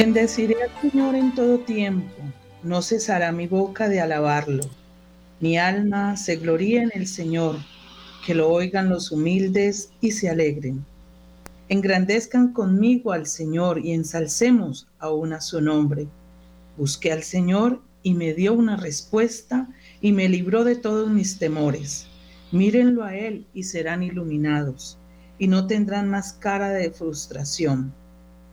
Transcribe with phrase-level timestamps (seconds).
[0.00, 2.14] Bendeciré al Señor en todo tiempo,
[2.62, 4.62] no cesará mi boca de alabarlo.
[5.40, 7.56] Mi alma se gloría en el Señor,
[8.24, 10.84] que lo oigan los humildes y se alegren.
[11.68, 16.06] Engrandezcan conmigo al Señor y ensalcemos aún a su nombre.
[16.76, 19.68] Busqué al Señor y me dio una respuesta
[20.00, 22.06] y me libró de todos mis temores.
[22.52, 24.96] Mírenlo a Él y serán iluminados
[25.40, 27.92] y no tendrán más cara de frustración.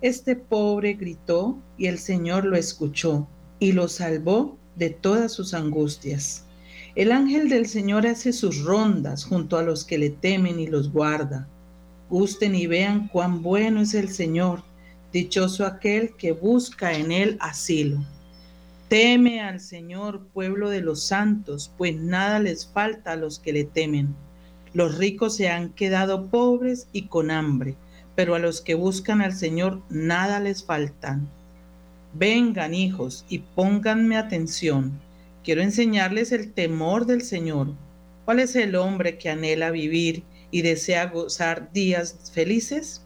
[0.06, 3.28] Este pobre gritó y el Señor lo escuchó
[3.58, 6.46] y lo salvó de todas sus angustias.
[6.94, 10.92] El ángel del Señor hace sus rondas junto a los que le temen y los
[10.92, 11.48] guarda.
[12.12, 14.62] Gusten y vean cuán bueno es el Señor,
[15.12, 17.98] dichoso aquel que busca en él asilo.
[18.90, 23.64] Teme al Señor, pueblo de los santos, pues nada les falta a los que le
[23.64, 24.14] temen.
[24.72, 27.76] Los ricos se han quedado pobres y con hambre
[28.16, 31.28] pero a los que buscan al Señor nada les faltan.
[32.14, 35.00] Vengan, hijos, y pónganme atención.
[35.44, 37.74] Quiero enseñarles el temor del Señor.
[38.24, 43.02] ¿Cuál es el hombre que anhela vivir y desea gozar días felices?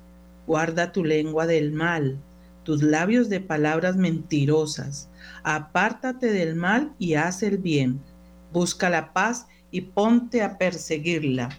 [0.46, 2.18] Guarda tu lengua del mal,
[2.64, 5.10] tus labios de palabras mentirosas.
[5.44, 8.00] Apártate del mal y haz el bien.
[8.54, 11.50] Busca la paz y ponte a perseguirla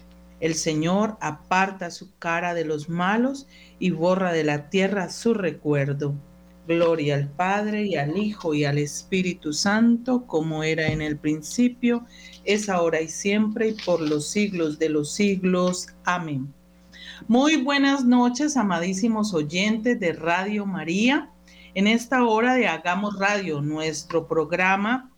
[0.41, 3.46] el Señor aparta su cara de los malos
[3.78, 6.14] y borra de la tierra su recuerdo.
[6.66, 12.05] Gloria al Padre y al Hijo y al Espíritu Santo, como era en el principio,
[12.44, 15.88] es ahora y siempre y por los siglos de los siglos.
[16.05, 16.52] Amén.
[17.28, 21.31] Muy buenas noches, amadísimos oyentes de Radio María.
[21.75, 25.09] En esta hora de Hagamos Radio, nuestro programa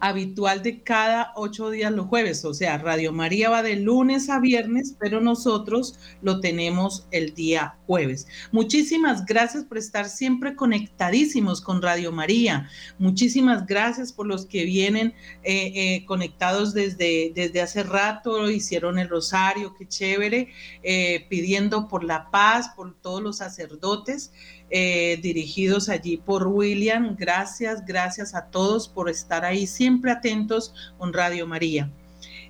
[0.00, 2.44] habitual de cada ocho días los jueves.
[2.44, 7.76] O sea, Radio María va de lunes a viernes, pero nosotros lo tenemos el día
[7.86, 8.26] jueves.
[8.50, 12.68] Muchísimas gracias por estar siempre conectadísimos con Radio María.
[12.98, 19.08] Muchísimas gracias por los que vienen eh, eh, conectados desde, desde hace rato, hicieron el
[19.08, 20.48] rosario, qué chévere,
[20.82, 24.32] eh, pidiendo por la paz, por todos los sacerdotes.
[24.72, 27.16] Eh, dirigidos allí por William.
[27.18, 31.90] Gracias, gracias a todos por estar ahí siempre atentos con Radio María.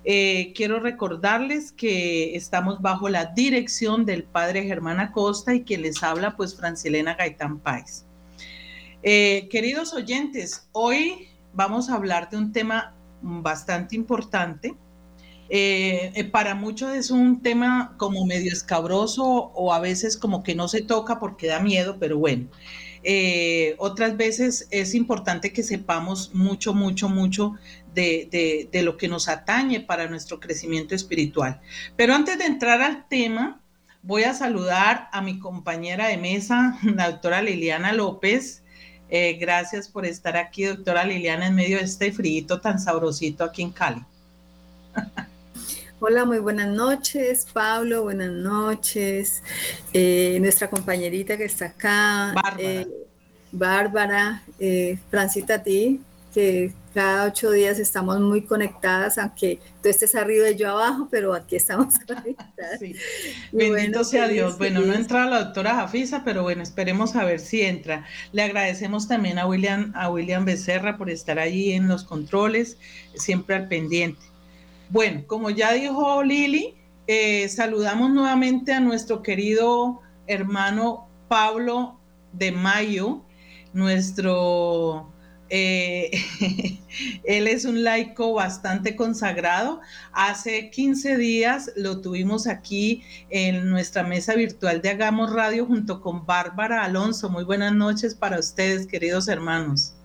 [0.03, 6.01] Eh, quiero recordarles que estamos bajo la dirección del padre Germán Acosta y que les
[6.03, 8.05] habla pues Francilena Gaitán Páez.
[9.01, 14.75] Eh, queridos oyentes, hoy vamos a hablar de un tema bastante importante
[15.53, 20.55] eh, eh, para muchos es un tema como medio escabroso o a veces como que
[20.55, 22.47] no se toca porque da miedo, pero bueno.
[23.03, 27.55] Eh, otras veces es importante que sepamos mucho, mucho, mucho
[27.93, 31.59] de, de, lo que nos atañe para nuestro crecimiento espiritual.
[31.97, 33.59] Pero antes de entrar al tema,
[34.03, 38.63] voy a saludar a mi compañera de mesa, la doctora Liliana López.
[39.37, 43.71] gracias por estar aquí, doctora Liliana, en medio de este frío tan sabrosito aquí en
[43.71, 44.05] Cali.
[46.03, 49.43] Hola, muy buenas noches, Pablo, buenas noches.
[49.93, 52.33] Eh, nuestra compañerita que está acá,
[53.51, 56.01] Bárbara, eh, eh, Francita, a ti,
[56.33, 61.35] que cada ocho días estamos muy conectadas, aunque tú estés arriba y yo abajo, pero
[61.35, 62.79] aquí estamos conectadas.
[63.51, 64.57] Bendito sea Dios.
[64.57, 68.07] Bueno, no entra la doctora Jafisa, pero bueno, esperemos a ver si entra.
[68.31, 72.79] Le agradecemos también a William, a William Becerra por estar allí en los controles,
[73.13, 74.30] siempre al pendiente.
[74.91, 76.75] Bueno, como ya dijo Lili,
[77.07, 81.97] eh, saludamos nuevamente a nuestro querido hermano Pablo
[82.33, 83.23] de Mayo,
[83.71, 85.07] nuestro...
[85.49, 86.11] Eh,
[87.23, 89.79] él es un laico bastante consagrado.
[90.11, 96.25] Hace 15 días lo tuvimos aquí en nuestra mesa virtual de Hagamos Radio junto con
[96.25, 97.29] Bárbara Alonso.
[97.29, 99.95] Muy buenas noches para ustedes, queridos hermanos.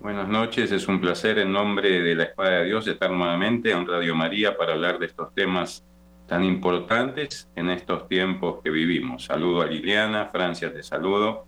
[0.00, 3.84] Buenas noches, es un placer en nombre de la Espada de Dios estar nuevamente en
[3.84, 5.84] Radio María para hablar de estos temas
[6.28, 9.24] tan importantes en estos tiempos que vivimos.
[9.24, 11.46] Saludo a Liliana, Francia te saludo,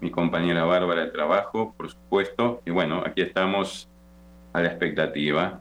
[0.00, 3.88] mi compañera Bárbara de trabajo, por supuesto, y bueno, aquí estamos
[4.52, 5.60] a la expectativa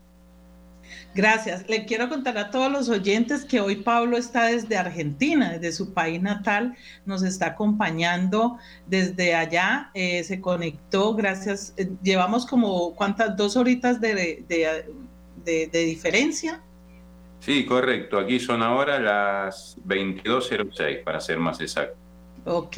[1.14, 1.68] Gracias.
[1.68, 5.94] Le quiero contar a todos los oyentes que hoy Pablo está desde Argentina, desde su
[5.94, 6.76] país natal,
[7.06, 11.74] nos está acompañando desde allá, eh, se conectó, gracias.
[11.76, 13.36] Eh, llevamos como, ¿cuántas?
[13.36, 16.62] Dos horitas de, de, diferencia.
[17.40, 18.18] Sí, correcto.
[18.18, 21.98] Aquí son ahora las 22.06, para ser más exacto.
[22.44, 22.78] Ok,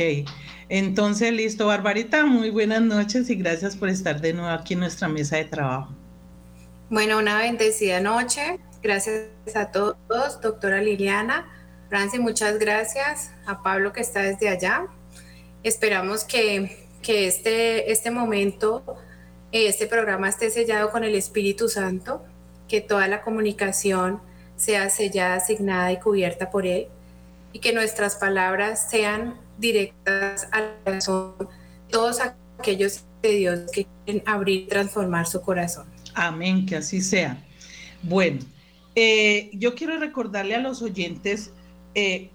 [0.67, 5.07] entonces listo, Barbarita, muy buenas noches y gracias por estar de nuevo aquí en nuestra
[5.07, 5.93] mesa de trabajo.
[6.93, 8.59] Bueno, una bendecida noche.
[8.83, 9.25] Gracias
[9.55, 11.51] a todos, doctora Liliana.
[11.89, 13.31] Franci, muchas gracias.
[13.47, 14.85] A Pablo que está desde allá.
[15.63, 18.83] Esperamos que, que este, este momento,
[19.51, 22.23] este programa esté sellado con el Espíritu Santo,
[22.67, 24.21] que toda la comunicación
[24.55, 26.89] sea sellada, asignada y cubierta por Él,
[27.53, 31.49] y que nuestras palabras sean directas al corazón
[31.89, 35.92] todos aquellos de Dios que quieren abrir y transformar su corazón.
[36.15, 37.43] Amén, que así sea.
[38.01, 38.39] Bueno,
[38.95, 41.51] eh, yo quiero recordarle a los oyentes
[41.95, 42.29] eh,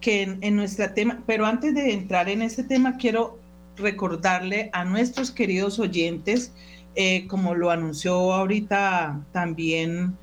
[0.00, 3.38] que en, en nuestra tema, pero antes de entrar en este tema, quiero
[3.76, 6.52] recordarle a nuestros queridos oyentes,
[6.94, 10.16] eh, como lo anunció ahorita también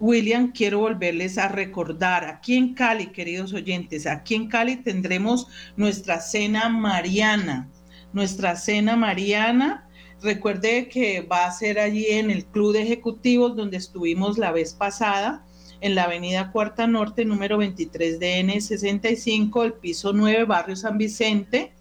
[0.00, 5.46] William, quiero volverles a recordar, aquí en Cali, queridos oyentes, aquí en Cali tendremos
[5.76, 7.68] nuestra cena mariana,
[8.12, 9.83] nuestra cena mariana.
[10.24, 14.72] Recuerde que va a ser allí en el Club de Ejecutivos donde estuvimos la vez
[14.72, 15.44] pasada,
[15.82, 21.74] en la Avenida Cuarta Norte, número 23 DN 65, el piso 9, Barrio San Vicente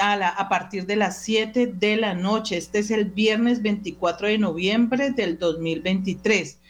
[0.00, 2.56] a, partir de las 7 de la noche.
[2.56, 6.60] Este es el viernes 24 de noviembre del 2023.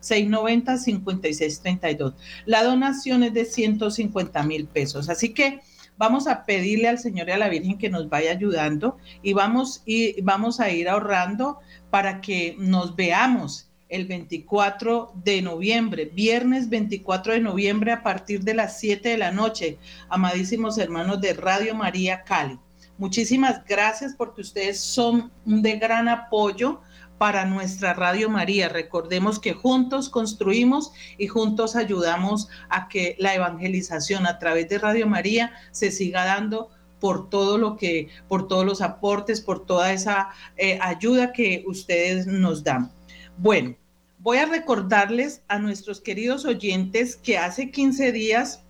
[0.00, 2.14] 316-690-5632.
[2.46, 5.60] La donación es de 150 mil pesos, así que
[5.96, 9.82] vamos a pedirle al Señor y a la Virgen que nos vaya ayudando y vamos,
[9.84, 11.58] y vamos a ir ahorrando
[11.90, 18.54] para que nos veamos el 24 de noviembre, viernes 24 de noviembre a partir de
[18.54, 19.78] las 7 de la noche,
[20.08, 22.58] amadísimos hermanos de Radio María Cali.
[22.96, 26.80] Muchísimas gracias porque ustedes son de gran apoyo
[27.18, 28.70] para nuestra Radio María.
[28.70, 35.06] Recordemos que juntos construimos y juntos ayudamos a que la evangelización a través de Radio
[35.06, 40.30] María se siga dando por todo lo que, por todos los aportes, por toda esa
[40.56, 42.90] eh, ayuda que ustedes nos dan.
[43.36, 43.76] Bueno,
[44.22, 48.64] voy a recordarles a nuestros queridos oyentes que hace 15 días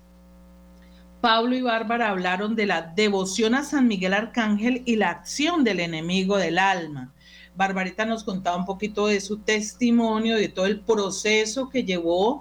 [1.20, 5.78] Pablo y Bárbara hablaron de la devoción a San Miguel Arcángel y la acción del
[5.78, 7.14] enemigo del alma.
[7.54, 12.40] Barbarita nos contaba un poquito de su testimonio, de todo el proceso que llevó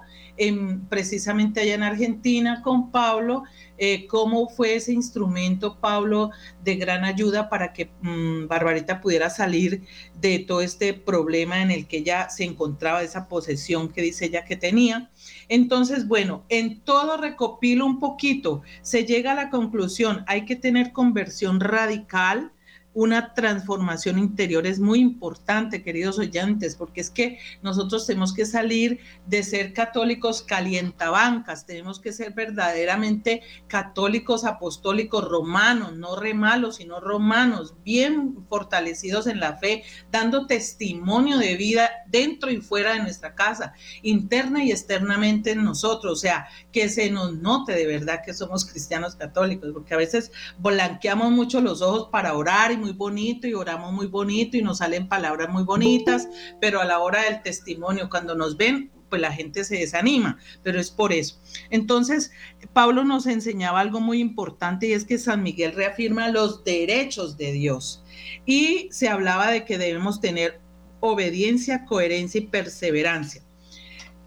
[0.88, 3.44] precisamente allá en Argentina con Pablo,
[3.78, 6.30] eh, cómo fue ese instrumento, Pablo,
[6.62, 9.82] de gran ayuda para que mm, Barbarita pudiera salir
[10.20, 14.44] de todo este problema en el que ella se encontraba, esa posesión que dice ella
[14.44, 15.10] que tenía.
[15.48, 20.92] Entonces, bueno, en todo recopilo un poquito, se llega a la conclusión, hay que tener
[20.92, 22.52] conversión radical,
[22.94, 29.00] una transformación interior es muy importante, queridos oyentes, porque es que nosotros tenemos que salir
[29.26, 37.74] de ser católicos calientabancas, tenemos que ser verdaderamente católicos apostólicos romanos, no remalos, sino romanos,
[37.84, 43.72] bien fortalecidos en la fe, dando testimonio de vida dentro y fuera de nuestra casa,
[44.02, 48.66] interna y externamente en nosotros, o sea, que se nos note de verdad que somos
[48.66, 53.54] cristianos católicos, porque a veces blanqueamos mucho los ojos para orar y muy bonito y
[53.54, 56.28] oramos muy bonito y nos salen palabras muy bonitas,
[56.60, 60.80] pero a la hora del testimonio, cuando nos ven, pues la gente se desanima, pero
[60.80, 61.38] es por eso.
[61.70, 62.32] Entonces,
[62.72, 67.52] Pablo nos enseñaba algo muy importante y es que San Miguel reafirma los derechos de
[67.52, 68.02] Dios
[68.46, 70.60] y se hablaba de que debemos tener
[71.00, 73.42] obediencia, coherencia y perseverancia.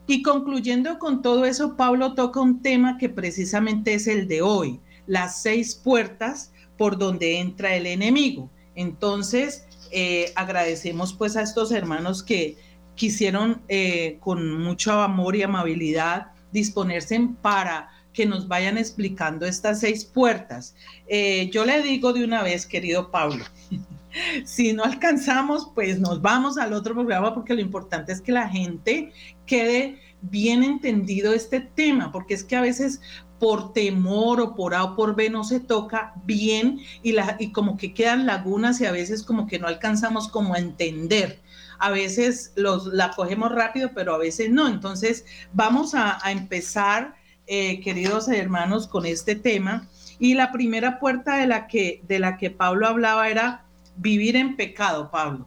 [0.07, 4.79] Y concluyendo con todo eso, Pablo toca un tema que precisamente es el de hoy,
[5.07, 8.49] las seis puertas por donde entra el enemigo.
[8.75, 12.57] Entonces, eh, agradecemos pues a estos hermanos que
[12.95, 20.05] quisieron eh, con mucho amor y amabilidad disponerse para que nos vayan explicando estas seis
[20.05, 20.75] puertas.
[21.07, 23.43] Eh, yo le digo de una vez, querido Pablo,
[24.45, 28.47] si no alcanzamos, pues nos vamos al otro programa porque lo importante es que la
[28.47, 29.11] gente
[29.45, 33.01] quede bien entendido este tema, porque es que a veces
[33.39, 37.51] por temor o por A o por B no se toca bien y, la, y
[37.51, 41.39] como que quedan lagunas y a veces como que no alcanzamos como a entender.
[41.77, 44.67] A veces los, la cogemos rápido, pero a veces no.
[44.67, 47.15] Entonces vamos a, empezar,
[47.47, 49.87] eh, queridos hermanos, con este tema.
[50.17, 53.65] Y la primera puerta de la que, de la que Pablo hablaba era
[53.97, 55.45] vivir en pecado, Pablo.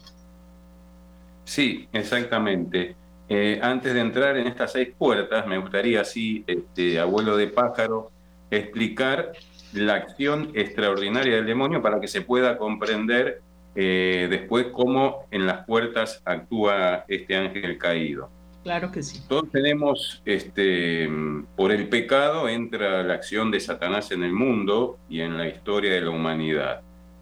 [1.44, 2.94] Sí, exactamente.
[3.28, 8.10] Eh, antes de entrar en estas seis puertas, me gustaría, así, este, abuelo de pájaro,
[8.50, 9.32] explicar
[9.72, 13.42] la acción extraordinaria del demonio para que se pueda comprender
[13.74, 18.30] eh, después cómo en las puertas actúa este ángel caído.
[18.64, 19.22] Claro que sí.
[19.28, 21.08] Todos tenemos, este,
[21.54, 25.92] por el pecado entra la acción de Satanás en el mundo y en la historia
[25.92, 26.80] de la humanidad.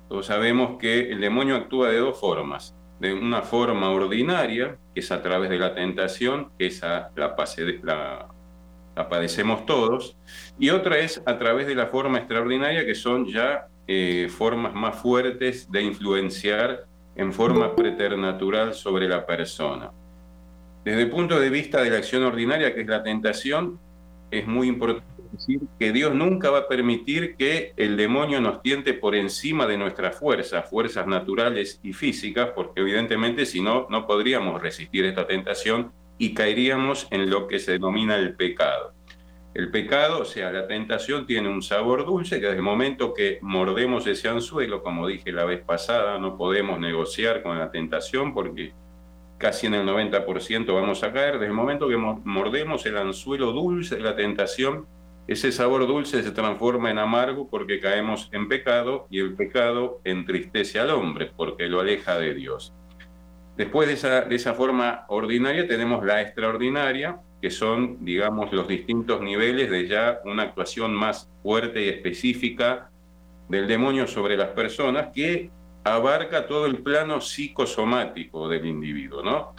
[0.08, 2.74] Todos sabemos que el demonio actúa de dos formas.
[3.00, 7.36] De una forma ordinaria, que es a través de la tentación, que esa la,
[7.82, 8.28] la,
[8.96, 10.16] la padecemos todos,
[10.58, 14.96] y otra es a través de la forma extraordinaria, que son ya eh, formas más
[14.96, 19.90] fuertes de influenciar en forma preternatural sobre la persona.
[20.84, 23.78] Desde el punto de vista de la acción ordinaria, que es la tentación,
[24.30, 28.94] es muy importante decir que Dios nunca va a permitir que el demonio nos tiente
[28.94, 34.60] por encima de nuestras fuerzas, fuerzas naturales y físicas, porque evidentemente si no, no podríamos
[34.60, 38.94] resistir esta tentación y caeríamos en lo que se denomina el pecado.
[39.56, 43.38] El pecado, o sea, la tentación tiene un sabor dulce que desde el momento que
[43.40, 48.74] mordemos ese anzuelo, como dije la vez pasada, no podemos negociar con la tentación porque
[49.38, 51.34] casi en el 90% vamos a caer.
[51.34, 54.86] Desde el momento que mordemos el anzuelo dulce de la tentación,
[55.28, 60.78] ese sabor dulce se transforma en amargo porque caemos en pecado y el pecado entristece
[60.78, 62.72] al hombre porque lo aleja de Dios.
[63.56, 69.20] Después de esa, de esa forma ordinaria tenemos la extraordinaria, que son, digamos, los distintos
[69.20, 72.90] niveles de ya una actuación más fuerte y específica
[73.48, 75.50] del demonio sobre las personas, que
[75.82, 79.54] abarca todo el plano psicosomático del individuo, ¿no?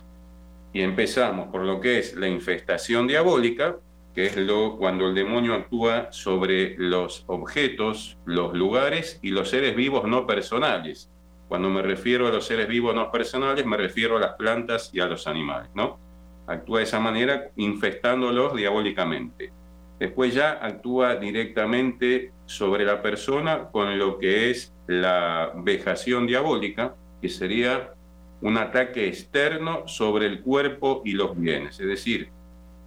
[0.74, 3.78] Y empezamos por lo que es la infestación diabólica,
[4.18, 9.76] que es lo cuando el demonio actúa sobre los objetos, los lugares y los seres
[9.76, 11.12] vivos no personales.
[11.48, 15.02] Cuando me refiero a los seres vivos no personales, me refiero a las plantas y
[15.02, 16.00] a los animales, ¿no?
[16.48, 19.54] Actúa de esa manera infestándolos diabólicamente.
[20.00, 27.30] Después ya actúa directamente sobre la persona con lo que es la vejación diabólica, que
[27.30, 27.94] sería
[28.42, 31.80] un ataque externo sobre el cuerpo y los bienes.
[31.80, 32.32] Es decir,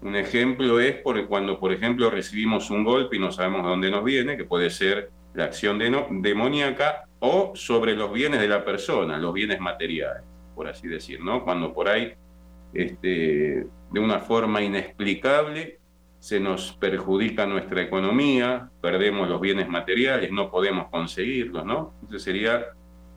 [0.03, 0.97] un ejemplo es
[1.29, 4.71] cuando, por ejemplo, recibimos un golpe y no sabemos de dónde nos viene, que puede
[4.71, 5.79] ser la acción
[6.23, 10.23] demoníaca, o sobre los bienes de la persona, los bienes materiales,
[10.55, 11.45] por así decir, ¿no?
[11.45, 12.15] Cuando por ahí,
[12.73, 15.79] este, de una forma inexplicable,
[16.19, 21.95] se nos perjudica nuestra economía, perdemos los bienes materiales, no podemos conseguirlos, ¿no?
[22.09, 22.67] Esa sería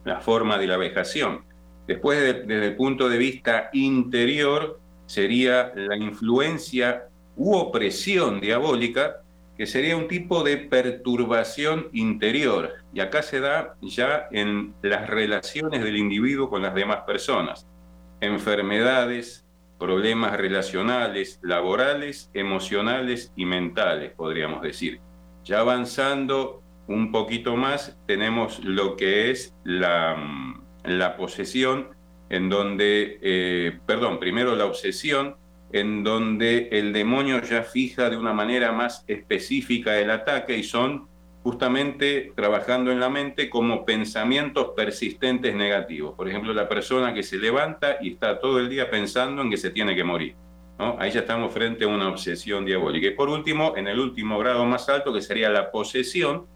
[0.04, 1.44] la forma de la vejación.
[1.86, 4.80] Después, desde el punto de vista interior,
[5.14, 7.04] sería la influencia
[7.36, 9.22] u opresión diabólica,
[9.56, 12.72] que sería un tipo de perturbación interior.
[12.92, 17.68] Y acá se da ya en las relaciones del individuo con las demás personas.
[18.20, 19.46] Enfermedades,
[19.78, 25.00] problemas relacionales, laborales, emocionales y mentales, podríamos decir.
[25.44, 30.16] Ya avanzando un poquito más, tenemos lo que es la,
[30.82, 31.93] la posesión,
[32.34, 35.36] en donde, eh, perdón, primero la obsesión,
[35.72, 41.08] en donde el demonio ya fija de una manera más específica el ataque y son
[41.44, 46.14] justamente trabajando en la mente como pensamientos persistentes negativos.
[46.16, 49.56] Por ejemplo, la persona que se levanta y está todo el día pensando en que
[49.56, 50.34] se tiene que morir.
[50.98, 53.06] Ahí ya estamos frente a una obsesión diabólica.
[53.06, 56.46] Y por último, en el último grado más alto, que sería la posesión,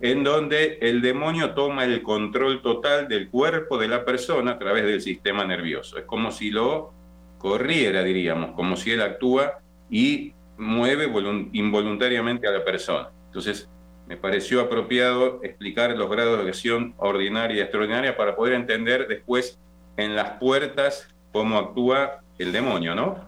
[0.00, 4.84] en donde el demonio toma el control total del cuerpo de la persona a través
[4.84, 5.98] del sistema nervioso.
[5.98, 6.92] Es como si lo
[7.38, 9.60] corriera, diríamos, como si él actúa
[9.90, 11.10] y mueve
[11.52, 13.10] involuntariamente a la persona.
[13.26, 13.68] Entonces,
[14.06, 19.58] me pareció apropiado explicar los grados de acción ordinaria y extraordinaria para poder entender después
[19.96, 23.25] en las puertas cómo actúa el demonio, ¿no?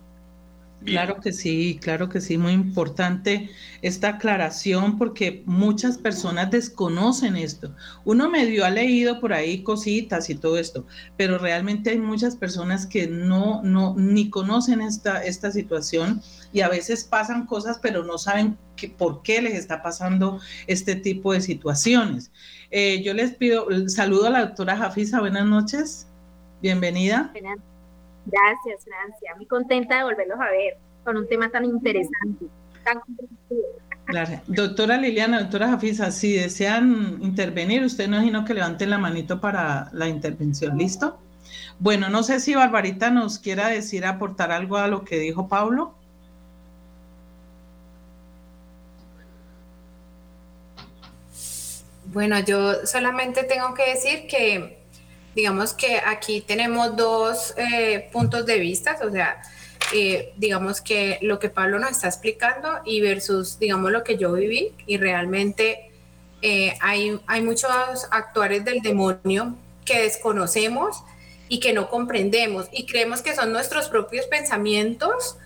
[0.85, 3.51] Claro que sí, claro que sí, muy importante
[3.83, 7.75] esta aclaración porque muchas personas desconocen esto.
[8.05, 12.87] Uno medio ha leído por ahí cositas y todo esto, pero realmente hay muchas personas
[12.87, 18.17] que no, no, ni conocen esta, esta situación y a veces pasan cosas, pero no
[18.17, 18.57] saben
[18.97, 22.31] por qué les está pasando este tipo de situaciones.
[22.71, 26.07] Eh, yo les pido, saludo a la doctora Jafisa, buenas noches,
[26.63, 27.33] bienvenida.
[28.31, 29.35] Gracias, Francia.
[29.37, 32.47] Muy contenta de volverlos a ver con un tema tan interesante.
[34.47, 39.91] Doctora Liliana, doctora Jafisa, si desean intervenir, usted no sino que levanten la manito para
[39.93, 40.79] la intervención.
[40.79, 41.19] ¿Listo?
[41.79, 45.95] Bueno, no sé si Barbarita nos quiera decir, aportar algo a lo que dijo Pablo.
[52.07, 54.78] Bueno, yo solamente tengo que decir que
[55.39, 59.41] digamos que aquí tenemos dos eh, puntos de vista, o sea,
[59.95, 64.33] eh, digamos que lo que Pablo nos está explicando y versus, digamos, lo que yo
[64.33, 65.93] viví y realmente
[66.43, 67.71] eh, hay, hay muchos
[68.11, 69.55] actuales del demonio
[69.85, 71.05] que desconocemos
[71.49, 75.37] y que no comprendemos y creemos que son nuestros propios pensamientos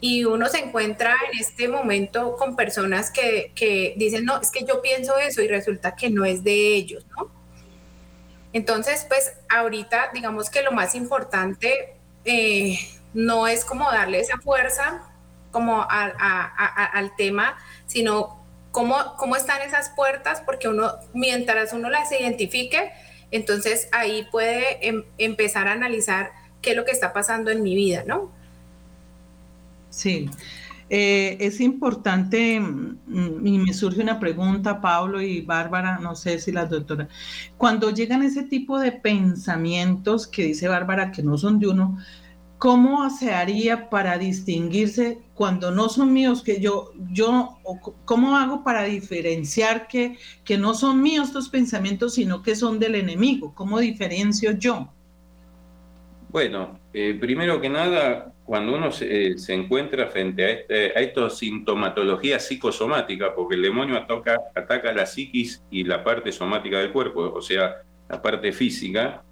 [0.00, 4.64] y uno se encuentra en este momento con personas que, que, dicen, no, es que
[4.64, 7.37] yo pienso eso y resulta que no es de ellos, ¿no?
[8.52, 12.78] Entonces, pues ahorita digamos que lo más importante eh,
[13.14, 15.02] no es como darle esa fuerza
[15.50, 18.38] como al tema, sino
[18.70, 22.92] cómo, cómo están esas puertas, porque uno, mientras uno las identifique,
[23.30, 27.74] entonces ahí puede em, empezar a analizar qué es lo que está pasando en mi
[27.74, 28.30] vida, ¿no?
[29.90, 30.30] Sí.
[30.90, 36.50] Eh, es importante, mm, y me surge una pregunta, Pablo y Bárbara, no sé si
[36.50, 37.08] las doctoras,
[37.58, 41.98] cuando llegan ese tipo de pensamientos que dice Bárbara que no son de uno,
[42.56, 47.58] ¿cómo se haría para distinguirse cuando no son míos, que yo, yo,
[48.06, 52.94] cómo hago para diferenciar que, que no son míos estos pensamientos, sino que son del
[52.94, 53.54] enemigo?
[53.54, 54.88] ¿Cómo diferencio yo?
[56.30, 62.40] Bueno, eh, primero que nada, cuando uno se, encuentra frente a, este, a esta sintomatología
[62.40, 67.42] psicosomática, porque el demonio ataca, ataca la psiquis y la parte somática del cuerpo, o
[67.42, 69.22] sea, la parte física,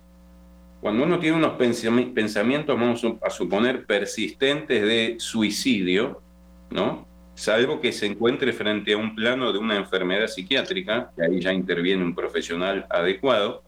[0.83, 6.21] cuando uno tiene unos pensamientos, vamos a suponer, persistentes de suicidio,
[6.69, 7.09] ¿no?
[7.33, 11.55] Salvo que se encuentre frente a un plano de una enfermedad psiquiátrica, que ahí ya
[11.55, 13.63] interviene un profesional adecuado,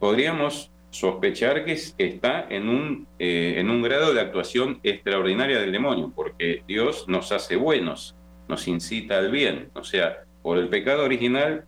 [0.00, 6.12] podríamos sospechar que está en un, eh, en un grado de actuación extraordinaria del demonio,
[6.14, 8.16] porque Dios nos hace buenos,
[8.48, 9.70] nos incita al bien.
[9.74, 11.64] O sea, por el pecado original,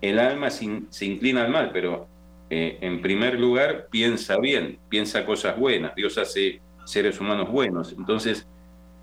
[0.00, 0.66] el alma se,
[1.06, 2.06] inclina al mal, pero
[2.50, 5.94] eh, en primer lugar piensa bien, piensa cosas buenas.
[5.94, 7.94] Dios hace seres humanos buenos.
[7.96, 8.46] Entonces,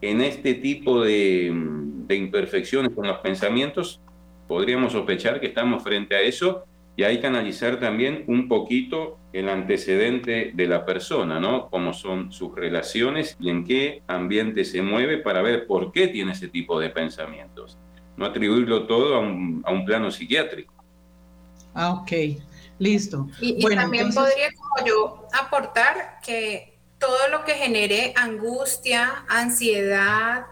[0.02, 1.52] en este tipo de,
[2.08, 4.00] de imperfecciones con los pensamientos,
[4.48, 6.66] podríamos sospechar que estamos frente a eso
[6.98, 11.70] y hay que analizar también un poquito el antecedente de la persona, ¿no?
[11.70, 16.32] Cómo son sus relaciones y en qué ambiente se mueve para ver por qué tiene
[16.32, 17.78] ese tipo de pensamientos.
[18.16, 20.74] No atribuirlo todo a un, a un plano psiquiátrico.
[21.74, 22.12] Ah, ok.
[22.80, 23.28] Listo.
[23.42, 30.46] Y, también podría como yo aportar que todo lo que genere angustia, ansiedad,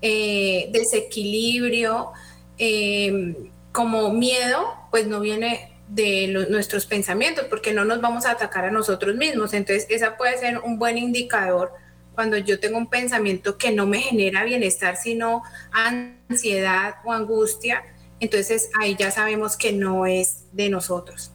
[0.00, 2.12] eh, desequilibrio,
[2.58, 8.64] eh, como miedo, pues no viene de nuestros pensamientos, porque no nos vamos a atacar
[8.64, 9.52] a nosotros mismos.
[9.52, 11.72] Entonces, esa puede ser un buen indicador
[12.14, 17.82] cuando yo tengo un pensamiento que no me genera bienestar, sino ansiedad o angustia.
[18.20, 21.32] Entonces, ahí ya sabemos que no es de nosotros.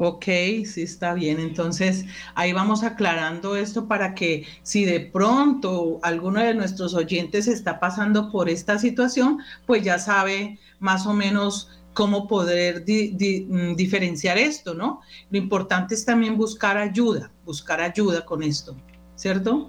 [0.00, 1.40] Ok, sí está bien.
[1.40, 7.80] Entonces, ahí vamos aclarando esto para que si de pronto alguno de nuestros oyentes está
[7.80, 14.72] pasando por esta situación, pues ya sabe más o menos cómo poder mm, diferenciar esto,
[14.72, 15.00] ¿no?
[15.32, 18.76] Lo importante es también buscar ayuda, buscar ayuda con esto,
[19.16, 19.68] ¿cierto?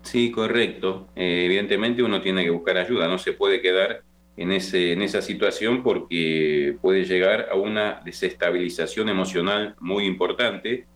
[0.00, 1.06] Sí, correcto.
[1.14, 4.02] Eh, evidentemente uno tiene que buscar ayuda, no se puede quedar
[4.38, 10.86] en, ese, en esa situación porque puede llegar a una desestabilización emocional muy importante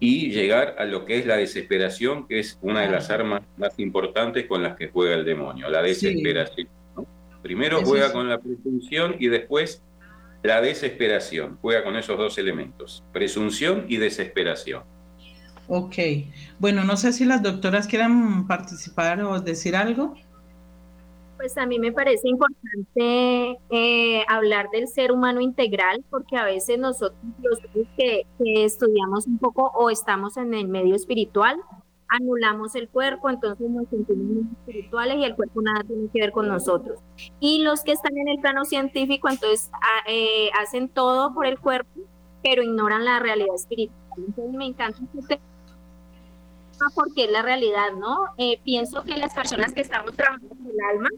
[0.00, 3.78] y llegar a lo que es la desesperación, que es una de las armas más
[3.78, 6.66] importantes con las que juega el demonio, la desesperación.
[7.44, 9.82] Primero juega con la presunción y después
[10.42, 11.58] la desesperación.
[11.60, 14.82] Juega con esos dos elementos, presunción y desesperación.
[15.68, 15.94] Ok.
[16.58, 20.14] Bueno, no sé si las doctoras quieran participar o decir algo.
[21.36, 26.78] Pues a mí me parece importante eh, hablar del ser humano integral, porque a veces
[26.78, 27.58] nosotros los
[27.98, 31.58] que, que estudiamos un poco o estamos en el medio espiritual,
[32.14, 36.48] anulamos el cuerpo, entonces nos sentimos espirituales y el cuerpo nada tiene que ver con
[36.48, 37.00] nosotros.
[37.40, 39.70] Y los que están en el plano científico, entonces
[40.06, 42.00] eh, hacen todo por el cuerpo,
[42.42, 43.98] pero ignoran la realidad espiritual.
[44.16, 45.40] Entonces me encanta este
[46.94, 48.34] porque es la realidad, ¿no?
[48.36, 51.08] Eh, pienso que las personas que estamos trabajando en el alma,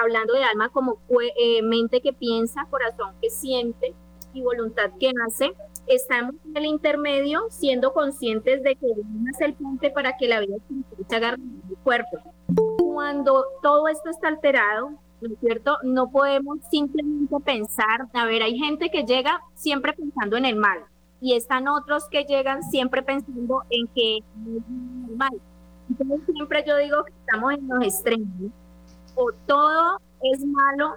[0.00, 0.98] hablando de alma como
[1.38, 3.94] eh, mente que piensa, corazón que siente
[4.32, 5.52] y voluntad que hace,
[5.86, 10.56] estamos en el intermedio siendo conscientes de que es el puente para que la vida
[11.08, 12.18] se agarre el cuerpo.
[12.78, 14.90] Cuando todo esto está alterado,
[15.20, 15.78] ¿no es cierto?
[15.82, 20.80] No podemos simplemente pensar, a ver, hay gente que llega siempre pensando en el mal
[21.20, 25.32] y están otros que llegan siempre pensando en que es mal.
[25.88, 28.52] Entonces siempre yo digo que estamos en los extremos.
[29.14, 30.94] O todo es malo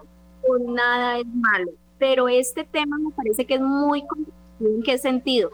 [0.47, 4.03] o nada es malo pero este tema me parece que es muy
[4.59, 5.49] ¿En qué sentido?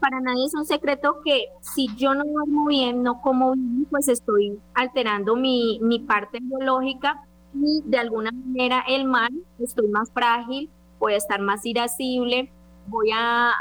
[0.00, 4.08] para nadie es un secreto que si yo no duermo bien, no como bien, pues
[4.08, 7.22] estoy alterando mi, mi parte biológica
[7.54, 12.50] y de alguna manera el mal, estoy más frágil, voy a estar más irascible,
[12.86, 13.52] voy a,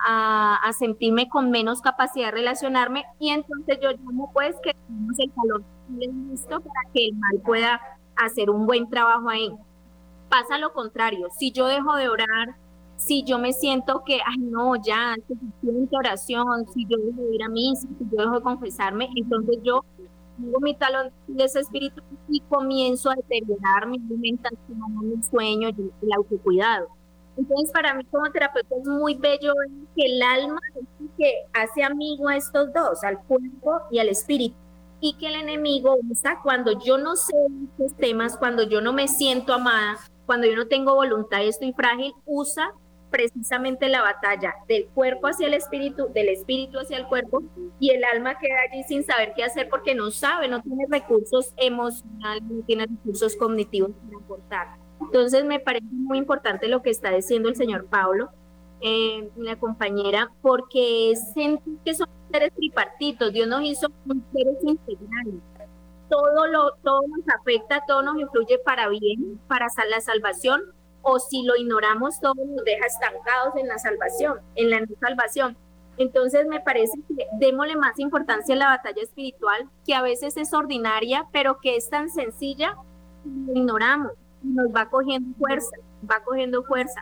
[0.64, 5.32] a, sentirme con menos capacidad de relacionarme y entonces yo llamo pues que tenemos el
[5.34, 7.82] calor listo para que el mal pueda
[8.16, 9.52] hacer un buen trabajo ahí.
[10.30, 12.56] Pasa lo contrario, si yo dejo de orar,
[13.02, 17.44] si yo me siento que, ay no, ya, suficiente oración, si yo dejo de ir
[17.44, 19.84] a misa, si yo dejo de confesarme, entonces yo
[20.38, 26.14] tengo mi talón de ese espíritu y comienzo a deteriorar mi alimentación, mi sueño, el
[26.16, 26.90] autocuidado.
[27.38, 29.54] Entonces, para mí como terapeuta es muy bello
[29.96, 34.10] que el alma es el que hace amigo a estos dos, al cuerpo y al
[34.10, 34.56] espíritu.
[35.00, 37.34] Y que el enemigo usa cuando yo no sé
[37.72, 41.74] estos temas, cuando yo no me siento amada, cuando yo no tengo voluntad y estoy
[41.74, 42.72] frágil, usa
[43.12, 47.44] precisamente la batalla del cuerpo hacia el espíritu, del espíritu hacia el cuerpo,
[47.80, 51.54] y el alma queda allí sin saber qué hacer porque no sabe, no tiene recursos
[51.58, 54.68] emocionales, no tiene recursos cognitivos para aportar.
[55.02, 58.30] Entonces me parece muy importante lo que está diciendo el señor Pablo,
[58.82, 63.88] eh, la compañera, porque sentir que son seres tripartitos, Dios nos hizo
[64.34, 65.36] seres integrales.
[66.10, 70.62] Todo, lo, todo nos afecta, todo nos influye para bien, para la salvación,
[71.02, 75.58] o si lo ignoramos todo nos deja estancados en la salvación, en la no salvación.
[75.98, 80.54] Entonces me parece que démosle más importancia a la batalla espiritual, que a veces es
[80.54, 82.76] ordinaria, pero que es tan sencilla,
[83.26, 85.78] lo ignoramos nos va cogiendo fuerza,
[86.10, 87.02] va cogiendo fuerza.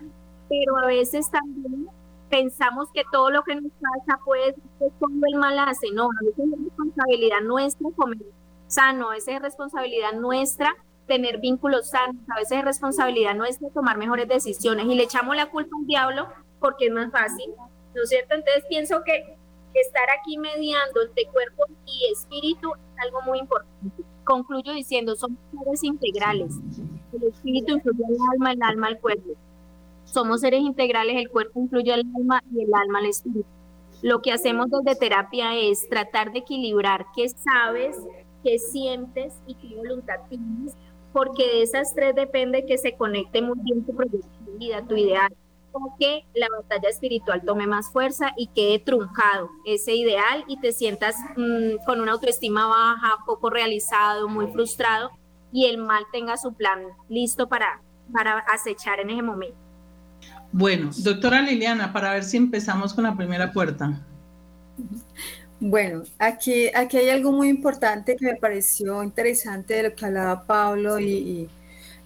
[0.49, 1.87] Pero a veces también
[2.29, 5.91] pensamos que todo lo que nos pasa puede ser todo el mal hace.
[5.93, 8.19] No, a veces es responsabilidad nuestra comer
[8.67, 10.75] sano, a veces es responsabilidad nuestra
[11.09, 15.47] tener vínculos sanos, a veces es responsabilidad nuestra tomar mejores decisiones y le echamos la
[15.47, 16.29] culpa al diablo
[16.61, 17.51] porque es más fácil,
[17.93, 18.35] ¿no es cierto?
[18.35, 19.35] Entonces pienso que
[19.73, 24.03] estar aquí mediando entre cuerpo y espíritu es algo muy importante.
[24.23, 26.53] Concluyo diciendo, son seres integrales.
[27.11, 29.31] El espíritu influye al alma, el alma al cuerpo.
[30.05, 33.45] Somos seres integrales, el cuerpo influye al alma y el alma al espíritu.
[34.01, 37.97] Lo que hacemos desde terapia es tratar de equilibrar qué sabes,
[38.43, 40.75] qué sientes y qué voluntad tienes,
[41.13, 44.95] porque de esas tres depende que se conecte muy bien tu proyecto de vida, tu
[44.95, 45.33] ideal,
[45.71, 50.71] o que la batalla espiritual tome más fuerza y quede truncado ese ideal y te
[50.71, 55.11] sientas mm, con una autoestima baja, poco realizado, muy frustrado
[55.51, 59.57] y el mal tenga su plan listo para, para acechar en ese momento.
[60.51, 63.99] Bueno, doctora Liliana, para ver si empezamos con la primera puerta.
[65.61, 70.45] Bueno, aquí, aquí hay algo muy importante que me pareció interesante de lo que hablaba
[70.45, 71.49] Pablo y,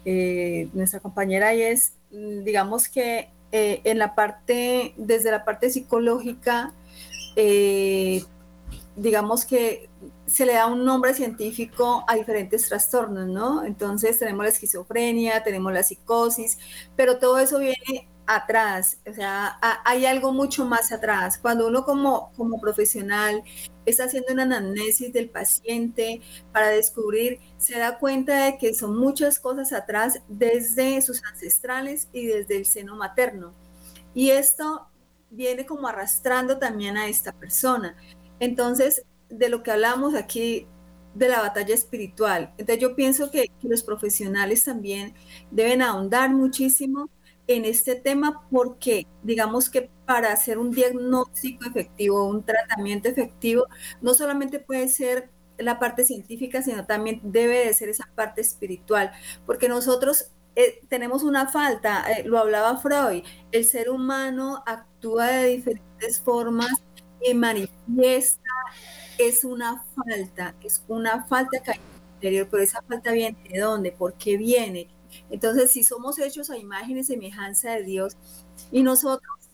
[0.05, 6.73] eh, nuestra compañera y es, digamos que eh, en la parte, desde la parte psicológica,
[7.35, 8.23] eh,
[8.95, 9.89] digamos que
[10.25, 13.63] se le da un nombre científico a diferentes trastornos, ¿no?
[13.65, 16.57] Entonces tenemos la esquizofrenia, tenemos la psicosis,
[16.95, 21.37] pero todo eso viene atrás, o sea, hay algo mucho más atrás.
[21.37, 23.43] Cuando uno como, como profesional
[23.85, 29.39] está haciendo una anamnesis del paciente para descubrir, se da cuenta de que son muchas
[29.39, 33.53] cosas atrás desde sus ancestrales y desde el seno materno.
[34.13, 34.87] Y esto
[35.29, 37.97] viene como arrastrando también a esta persona.
[38.39, 40.67] Entonces, de lo que hablamos aquí
[41.13, 42.53] de la batalla espiritual.
[42.57, 45.13] Entonces yo pienso que, que los profesionales también
[45.51, 47.09] deben ahondar muchísimo
[47.47, 53.67] en este tema porque digamos que para hacer un diagnóstico efectivo, un tratamiento efectivo,
[54.01, 59.11] no solamente puede ser la parte científica, sino también debe de ser esa parte espiritual,
[59.45, 65.47] porque nosotros eh, tenemos una falta, eh, lo hablaba Freud, el ser humano actúa de
[65.47, 66.71] diferentes formas
[67.21, 68.41] y manifiesta,
[69.17, 73.37] es una falta, es una falta que hay en el interior, pero esa falta viene
[73.49, 74.89] de dónde, por qué viene,
[75.29, 78.17] entonces, si somos hechos a imagen y semejanza de Dios
[78.71, 79.49] y nosotros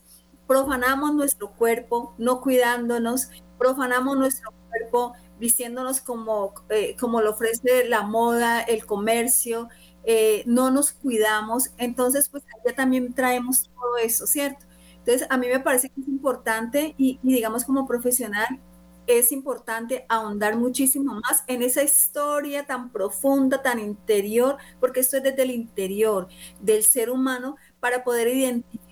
[0.46, 8.02] profanamos nuestro cuerpo, no cuidándonos, profanamos nuestro cuerpo vistiéndonos como, eh, como lo ofrece la
[8.02, 9.68] moda, el comercio,
[10.04, 14.66] eh, no nos cuidamos, entonces pues ya también traemos todo eso, ¿cierto?
[14.98, 18.60] Entonces a mí me parece que es importante y digamos como profesional
[19.18, 25.22] es importante ahondar muchísimo más en esa historia tan profunda, tan interior, porque esto es
[25.22, 26.28] desde el interior
[26.60, 28.90] del ser humano para poder identificar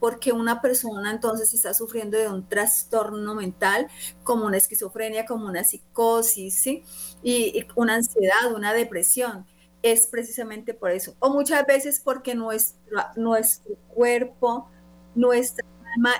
[0.00, 3.88] por qué una persona entonces está sufriendo de un trastorno mental
[4.22, 6.66] como una esquizofrenia, como una psicosis,
[7.22, 9.46] y, una ansiedad, una depresión.
[9.82, 11.14] es precisamente por eso.
[11.20, 12.80] O muchas veces porque nuestro,
[13.14, 14.68] nuestro cuerpo,
[15.14, 15.64] nuestra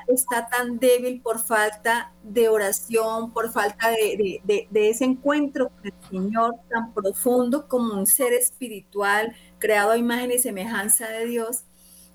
[0.09, 5.95] está tan débil por falta de oración, por falta de, de, ese encuentro con el
[6.11, 11.65] Señor tan profundo como un ser espiritual creado a imagen y semejanza de Dios.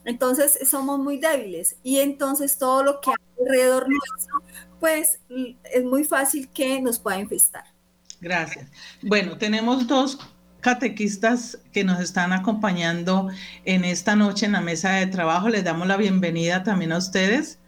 [0.05, 4.41] Entonces somos muy débiles y entonces todo lo que alrededor nuestro,
[4.79, 7.65] pues es muy fácil que nos pueda infestar.
[8.19, 8.69] Gracias.
[9.01, 10.17] Bueno, tenemos dos
[10.63, 13.29] catequistas que nos están acompañando
[13.65, 15.49] en esta noche en la mesa de trabajo.
[15.49, 17.59] Les damos la bienvenida también a ustedes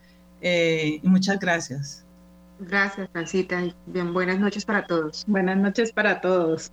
[0.41, 2.05] eh, y muchas gracias.
[2.57, 3.61] Gracias, Francita.
[3.85, 5.25] Bien, buenas noches para todos.
[5.27, 6.71] Buenas noches para todos.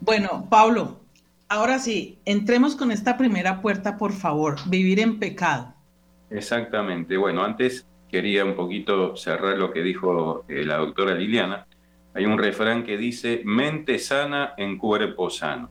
[0.00, 1.02] Bueno, Pablo,
[1.48, 5.74] ahora sí, entremos con esta primera puerta, por favor, vivir en pecado.
[6.30, 7.18] Exactamente.
[7.18, 11.66] Bueno, antes quería un poquito cerrar lo que dijo eh, la doctora Liliana
[12.14, 15.68] hay un refrán que dice, mente sana en cuerpo sano.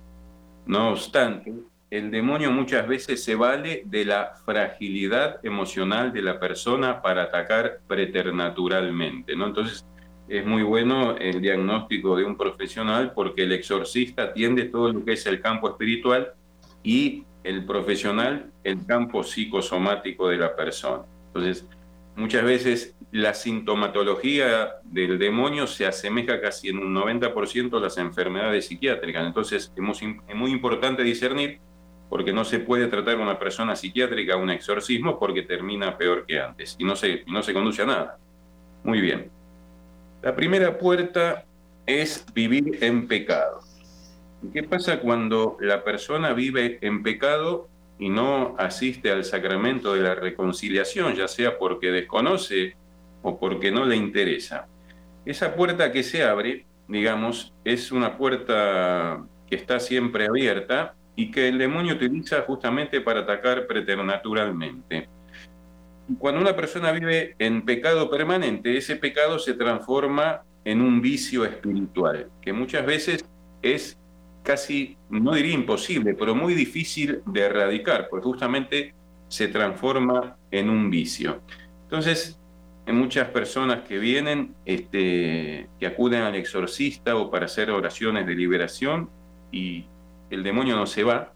[0.66, 1.54] No obstante,
[1.90, 7.80] el demonio muchas veces se vale de la fragilidad emocional de la persona para atacar
[7.88, 9.34] preternaturalmente.
[9.34, 9.86] Entonces,
[10.28, 15.14] es muy bueno el diagnóstico de un profesional porque el exorcista atiende todo lo que
[15.14, 16.34] es el campo espiritual
[16.82, 21.04] y el profesional el campo psicosomático de la persona.
[21.28, 21.68] Entonces,
[22.16, 28.68] muchas veces la sintomatología del demonio se asemeja casi en un 90% a las enfermedades
[28.68, 29.26] psiquiátricas.
[29.26, 31.60] Entonces es muy importante discernir
[32.10, 36.40] porque no se puede tratar a una persona psiquiátrica un exorcismo porque termina peor que
[36.40, 38.18] antes y no se, no se conduce a nada.
[38.84, 39.32] Muy bien.
[40.22, 41.46] La primera puerta
[41.86, 43.62] es vivir en pecado.
[44.54, 47.70] ¿Qué pasa cuando la persona vive en pecado?
[48.00, 52.76] Y no asiste al sacramento de la reconciliación, ya sea porque desconoce
[53.22, 54.68] o porque no le interesa.
[55.26, 61.48] Esa puerta que se abre, digamos, es una puerta que está siempre abierta y que
[61.48, 65.08] el demonio utiliza justamente para atacar preternaturalmente.
[66.18, 72.30] Cuando una persona vive en pecado permanente, ese pecado se transforma en un vicio espiritual,
[72.42, 73.26] que muchas veces
[73.62, 73.98] es
[74.44, 78.94] casi, no diría imposible, pero muy difícil de erradicar, porque justamente
[79.28, 81.42] se transforma en un vicio.
[81.84, 82.40] Entonces,
[82.86, 88.36] hay muchas personas que vienen, este, que acuden al exorcista o para hacer oraciones de
[88.36, 89.10] liberación
[89.52, 89.86] y
[90.30, 91.34] el demonio no se va,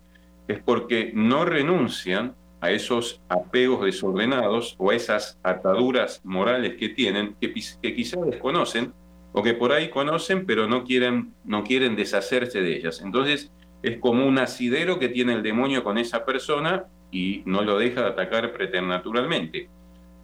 [0.48, 7.36] es porque no renuncian a esos apegos desordenados o a esas ataduras morales que tienen,
[7.40, 8.94] que, que quizás desconocen,
[9.38, 13.02] o que por ahí conocen pero no quieren, no quieren deshacerse de ellas.
[13.06, 13.52] Entonces
[13.84, 18.02] es como un asidero que tiene el demonio con esa persona y no lo deja
[18.02, 19.70] de atacar preternaturalmente.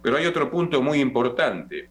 [0.02, 1.88] Pero hay otro punto muy importante,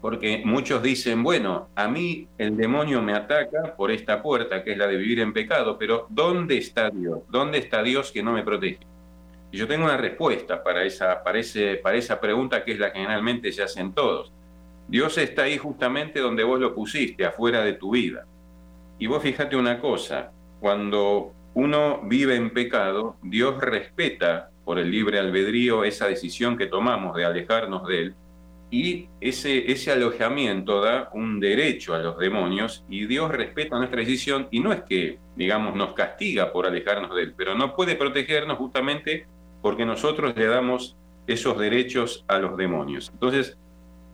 [0.00, 4.78] porque muchos dicen, bueno, a mí el demonio me ataca por esta puerta que es
[4.78, 7.20] la de vivir en pecado, pero ¿dónde está Dios?
[7.28, 8.80] ¿Dónde está Dios que no me protege?
[9.52, 11.40] Y yo tengo una respuesta para esa, para,
[11.82, 14.32] para esa pregunta que es la que generalmente se hacen todos.
[14.88, 18.26] Dios está ahí justamente donde vos lo pusiste, afuera de tu vida.
[18.98, 25.18] Y vos fíjate una cosa, cuando uno vive en pecado, Dios respeta por el libre
[25.18, 28.14] albedrío esa decisión que tomamos de alejarnos de Él,
[28.70, 34.46] y ese, ese alojamiento da un derecho a los demonios y Dios respeta nuestra decisión
[34.50, 38.58] y no es que, digamos, nos castiga por alejarnos de Él, pero no puede protegernos
[38.58, 39.26] justamente
[39.62, 40.96] porque nosotros le damos
[41.26, 43.10] esos derechos a los demonios.
[43.12, 43.58] Entonces,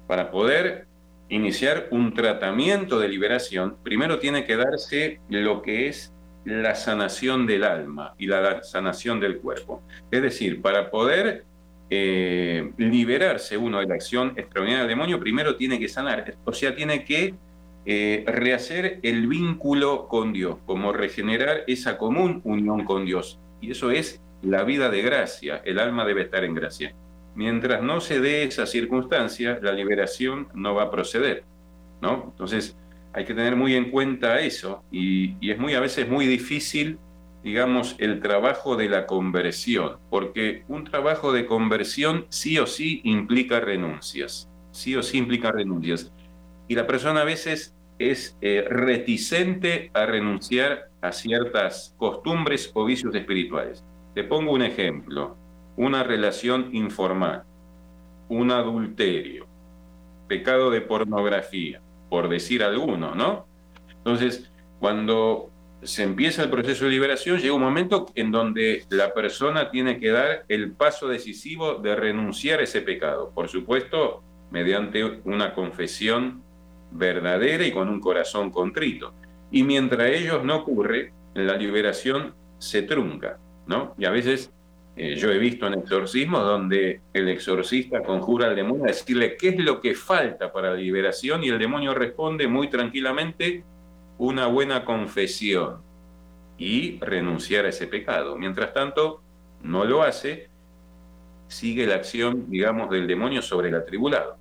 [0.06, 0.86] para poder
[1.28, 6.12] iniciar un tratamiento de liberación, primero tiene que darse lo que es
[6.44, 9.82] la sanación del alma y la sanación del cuerpo.
[10.10, 11.44] Es decir, para poder
[11.90, 16.74] eh, liberarse uno de la acción extraordinaria del demonio, primero tiene que sanar, o sea,
[16.74, 17.34] tiene que
[17.86, 23.38] eh, rehacer el vínculo con Dios, como regenerar esa común unión con Dios.
[23.60, 26.94] Y eso es la vida de gracia, el alma debe estar en gracia.
[27.34, 31.44] Mientras no se dé esa circunstancia, la liberación no va a proceder,
[32.00, 32.26] ¿no?
[32.30, 32.76] Entonces,
[33.12, 36.98] hay que tener muy en cuenta eso y, es muy a veces muy difícil,
[37.42, 43.60] digamos, el trabajo de la conversión, porque un trabajo de conversión sí o sí implica
[43.60, 46.12] renuncias, sí o sí implica renuncias.
[46.68, 53.14] Y la persona a veces es eh, reticente a renunciar a ciertas costumbres o vicios
[53.14, 53.84] espirituales.
[54.14, 55.36] Te pongo un ejemplo
[55.76, 57.44] una relación informal,
[58.28, 59.46] un adulterio,
[60.28, 63.46] pecado de pornografía, por decir alguno, ¿no?
[63.88, 65.50] Entonces, cuando
[65.82, 70.10] se empieza el proceso de liberación, llega un momento en donde la persona tiene que
[70.10, 76.42] dar el paso decisivo de renunciar a ese pecado, por supuesto, mediante una confesión
[76.90, 79.12] verdadera y con un corazón contrito.
[79.50, 83.94] Y mientras ello no ocurre, la liberación se trunca, ¿no?
[83.98, 84.52] Y a veces
[84.96, 89.48] eh, yo he visto en exorcismos donde el exorcista conjura al demonio a decirle qué
[89.48, 93.64] es lo que falta para la liberación y el demonio responde muy tranquilamente
[94.18, 95.78] una buena confesión
[96.58, 98.36] y renunciar a ese pecado.
[98.36, 99.20] Mientras tanto,
[99.62, 100.48] no lo hace,
[101.48, 104.36] sigue la acción, digamos, del demonio sobre el atribulado.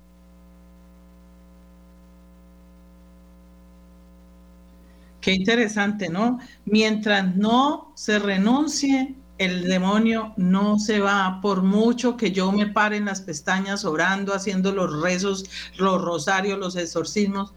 [5.20, 6.38] Qué interesante, ¿no?
[6.66, 12.96] Mientras no se renuncie, el demonio no se va, por mucho que yo me pare
[12.96, 15.44] en las pestañas orando, haciendo los rezos,
[15.76, 17.52] los rosarios, los exorcismos,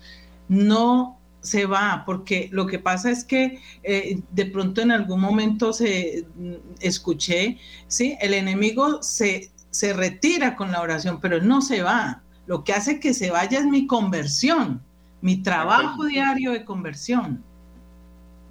[0.47, 5.71] no se va, porque lo que pasa es que eh, de pronto en algún momento
[5.71, 8.17] se mm, escuché, ¿sí?
[8.19, 12.21] El enemigo se, se retira con la oración, pero no se va.
[12.47, 14.81] Lo que hace que se vaya es mi conversión,
[15.21, 17.43] mi trabajo diario de conversión.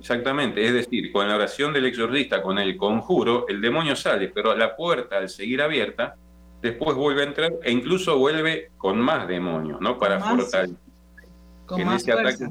[0.08, 4.54] Exactamente, es decir, con la oración del exorcista, con el conjuro, el demonio sale, pero
[4.54, 6.14] la puerta al seguir abierta,
[6.62, 9.98] después vuelve a entrar e incluso vuelve con más demonios, ¿no?
[9.98, 10.76] Para fortalecer
[11.76, 12.44] en, ese ataque,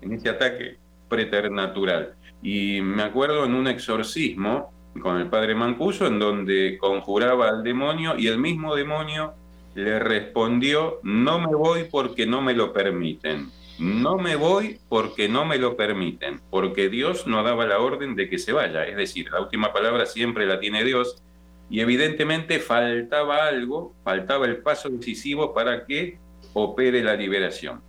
[0.00, 2.14] en ese ataque preternatural.
[2.42, 4.72] Y me acuerdo en un exorcismo
[5.02, 9.34] con el padre Mancuso, en donde conjuraba al demonio y el mismo demonio
[9.74, 13.50] le respondió, no me voy porque no me lo permiten.
[13.78, 18.28] No me voy porque no me lo permiten, porque Dios no daba la orden de
[18.28, 18.84] que se vaya.
[18.84, 21.22] Es decir, la última palabra siempre la tiene Dios
[21.68, 26.18] y evidentemente faltaba algo, faltaba el paso decisivo para que
[26.52, 27.82] opere la liberación.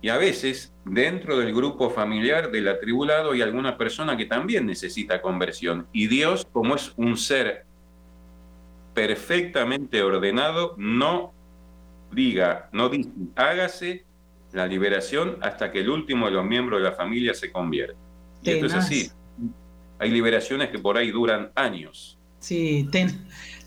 [0.00, 5.20] Y a veces, dentro del grupo familiar del atribulado, hay alguna persona que también necesita
[5.20, 5.88] conversión.
[5.92, 7.64] Y Dios, como es un ser
[8.94, 11.32] perfectamente ordenado, no
[12.12, 14.05] diga, no dice, hágase
[14.52, 17.96] la liberación hasta que el último de los miembros de la familia se convierte.
[18.42, 19.10] Y esto es así.
[19.98, 22.18] Hay liberaciones que por ahí duran años.
[22.38, 22.88] Sí,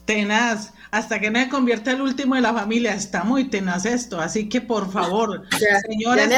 [0.06, 0.74] tenaz.
[0.92, 2.94] Hasta que no se convierta el último de la familia.
[2.94, 4.20] Está muy tenaz esto.
[4.20, 5.44] Así que por favor,
[5.89, 6.30] señores.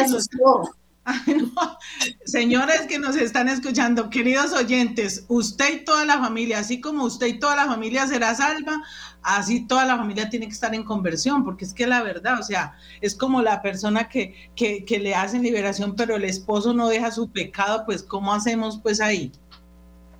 [2.26, 7.28] Señores que nos están escuchando, queridos oyentes, usted y toda la familia, así como usted
[7.28, 8.84] y toda la familia será salva,
[9.24, 12.44] así toda la familia tiene que estar en conversión, porque es que la verdad, o
[12.44, 17.12] sea, es como la persona que, que, le hacen liberación, pero el esposo no deja
[17.12, 19.32] su pecado, pues ¿cómo hacemos pues ahí?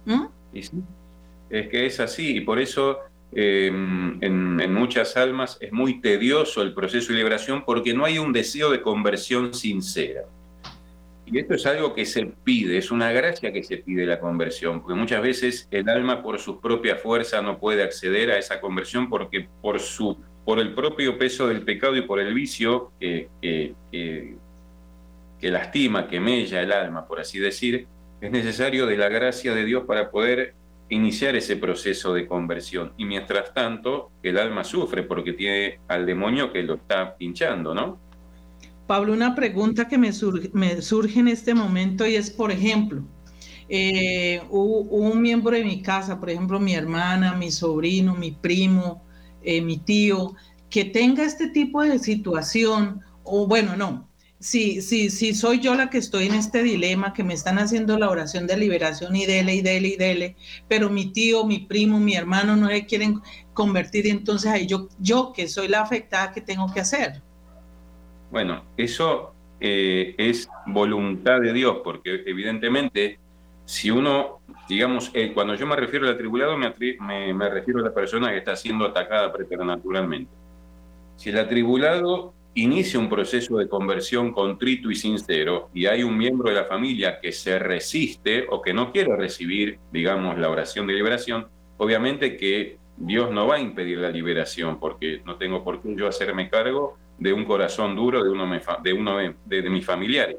[0.06, 0.26] ¿Mm?
[0.54, 0.72] Es
[1.50, 3.00] que es así, y por eso
[3.34, 8.20] em, en, en, muchas almas es muy tedioso el proceso de liberación porque no hay
[8.20, 10.24] un deseo de conversión sincera.
[11.32, 14.82] Y esto es algo que se pide, es una gracia que se pide la conversión,
[14.82, 19.10] porque muchas veces el alma por su propia fuerza no puede acceder a esa conversión
[19.10, 23.74] porque por, su, por el propio peso del pecado y por el vicio que, que,
[25.40, 27.88] que lastima, que mella el alma, por así decir,
[28.20, 30.54] es necesario de la gracia de Dios para poder
[30.90, 32.94] iniciar ese proceso de conversión.
[32.98, 38.11] Y mientras tanto, el alma sufre porque tiene al demonio que lo está pinchando, ¿no?
[38.92, 40.52] Pablo, una pregunta que me surge,
[41.18, 43.08] en este momento y es, por ejemplo,
[43.70, 49.06] eh, un miembro de mi casa, por ejemplo, mi hermana, mi sobrino, mi primo,
[49.44, 50.36] eh, mi tío,
[50.70, 54.10] que tenga este tipo de situación, o bueno, no,
[54.42, 57.98] si, si, si soy yo la que estoy en este dilema, que me están haciendo
[57.98, 60.36] la oración de liberación y dele y dele y dele,
[60.68, 63.22] pero mi tío, mi primo, mi hermano no le quieren
[63.54, 67.24] convertir, entonces ahí yo, yo que soy la afectada, ¿qué tengo que hacer?
[68.32, 73.20] Bueno, eso eh, es voluntad de Dios, porque evidentemente
[73.66, 76.74] si uno, digamos, eh, cuando yo me refiero al atribulado, me,
[77.34, 80.32] me, refiero a la persona que está siendo atacada preternaturalmente.
[81.16, 86.50] Si el atribulado inicia un proceso de conversión contrito y sincero y hay un miembro
[86.50, 90.94] de la familia que se resiste o que no quiere recibir, digamos, la oración de
[90.94, 95.96] liberación, obviamente que Dios no va a impedir la liberación porque no tengo por qué
[95.96, 98.50] yo hacerme cargo de un corazón duro de uno,
[98.84, 100.38] de, uno de, mis familiares.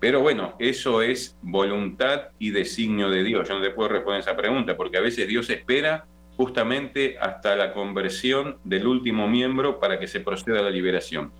[0.00, 3.48] Pero bueno, eso es voluntad y designio de Dios.
[3.48, 6.06] Yo no te puedo responder esa pregunta, porque a veces Dios espera
[6.36, 11.32] justamente hasta la conversión del último miembro para que se proceda a la liberación.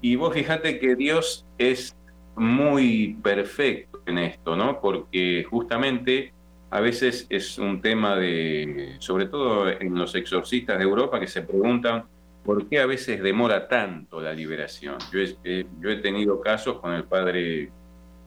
[0.00, 1.96] Y vos fíjate que Dios es
[2.36, 4.80] muy perfecto en esto, ¿no?
[4.80, 6.32] Porque justamente
[6.70, 11.42] a veces es un tema de, sobre todo en los exorcistas de Europa, que se
[11.42, 12.04] preguntan,
[12.44, 14.96] ¿por qué a veces demora tanto la liberación?
[15.12, 17.70] Yo he, yo he tenido casos con el padre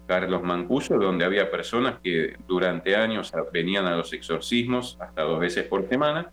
[0.08, 5.66] Carlos Mancuso, donde había personas que durante años venían a los exorcismos hasta dos veces
[5.66, 6.32] por semana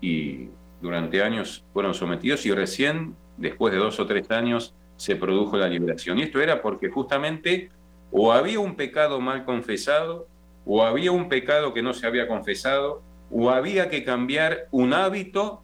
[0.00, 0.48] y
[0.80, 5.68] durante años fueron sometidos y recién, después de dos o tres años, se produjo la
[5.68, 6.18] liberación.
[6.18, 7.70] Y esto era porque justamente
[8.10, 10.26] o había un pecado mal confesado
[10.70, 13.00] o había un pecado que no se había confesado,
[13.30, 15.62] o había que cambiar un hábito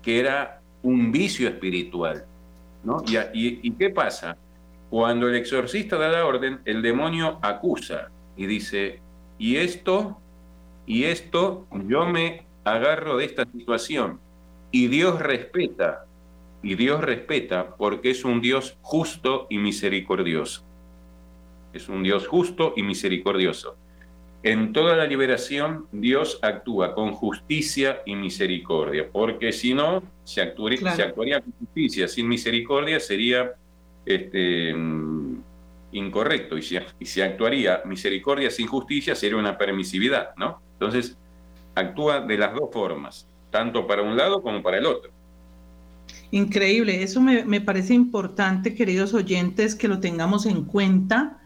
[0.00, 0.57] que era
[0.88, 2.24] un vicio espiritual.
[2.84, 3.02] ¿no?
[3.06, 3.18] Y,
[3.62, 4.36] y qué pasa?
[4.90, 9.00] Cuando el exorcista da la orden, el demonio acusa y dice,
[9.38, 10.18] y esto,
[10.86, 14.20] y esto, yo me agarro de esta situación.
[14.70, 16.06] Y Dios respeta,
[16.62, 20.64] y Dios respeta porque es un Dios justo y misericordioso.
[21.72, 23.76] Es un Dios justo y misericordioso.
[24.42, 30.94] En toda la liberación Dios actúa con justicia y misericordia, porque si no, se actuaría,
[30.94, 33.52] se actuaría con justicia, sin misericordia sería
[34.06, 35.42] este, mm,
[35.92, 40.62] incorrecto, y si, y si actuaría misericordia sin justicia sería una permisividad, ¿no?
[40.74, 41.16] Entonces,
[41.74, 45.10] actúa de las dos formas, tanto para un lado como para el otro.
[46.30, 51.38] Increíble, eso me, parece importante, queridos oyentes, que lo tengamos en cuenta.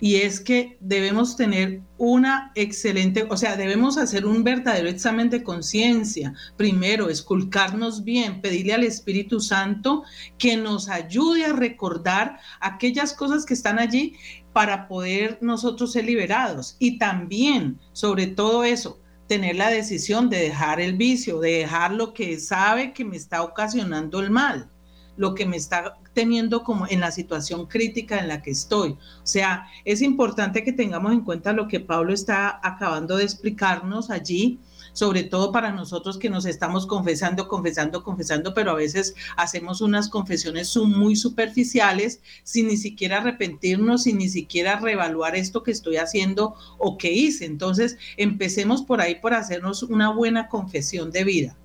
[0.00, 5.42] Y es que debemos tener una excelente, o sea, debemos hacer un verdadero examen de
[5.42, 6.34] conciencia.
[6.56, 10.04] Primero, esculcarnos bien, pedirle al Espíritu Santo
[10.38, 14.14] que nos ayude a recordar aquellas cosas que están allí
[14.52, 16.76] para poder nosotros ser liberados.
[16.78, 22.14] Y también, sobre todo eso, tener la decisión de dejar el vicio, de dejar lo
[22.14, 24.70] que sabe que me está ocasionando el mal,
[25.16, 28.92] lo que me está teniendo como en la situación crítica en la que estoy.
[28.92, 34.10] O sea, es importante que tengamos en cuenta lo que Pablo está acabando de explicarnos
[34.10, 34.60] allí
[34.96, 40.08] sobre todo para nosotros que nos estamos confesando, confesando, confesando, pero a veces hacemos unas
[40.08, 46.54] confesiones muy superficiales sin ni siquiera arrepentirnos, sin ni siquiera reevaluar esto que estoy haciendo
[46.78, 47.44] o que hice.
[47.44, 51.56] Entonces, empecemos por ahí por hacernos una buena confesión de vida.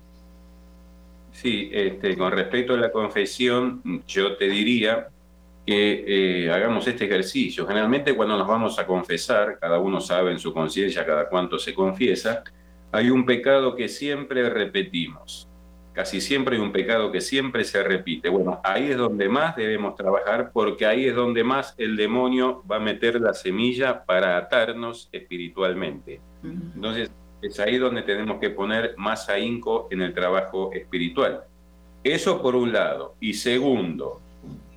[1.42, 5.08] Sí, este, con respecto a la confesión, yo te diría
[5.66, 7.66] que eh, hagamos este ejercicio.
[7.66, 11.74] Generalmente cuando nos vamos a confesar, cada uno sabe en su conciencia cada cuánto se
[11.74, 12.44] confiesa,
[12.92, 15.48] hay un pecado que siempre repetimos.
[15.92, 18.28] Casi siempre hay un pecado que siempre se repite.
[18.28, 22.76] Bueno, ahí es donde más debemos trabajar porque ahí es donde más el demonio va
[22.76, 26.20] a meter la semilla para atarnos espiritualmente.
[26.44, 27.10] Entonces,
[27.42, 31.42] es ahí donde tenemos que poner más ahínco en el trabajo espiritual.
[32.04, 33.16] Eso por un lado.
[33.20, 34.20] Y segundo,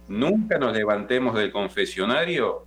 [0.08, 2.66] nunca nos levantemos del confesionario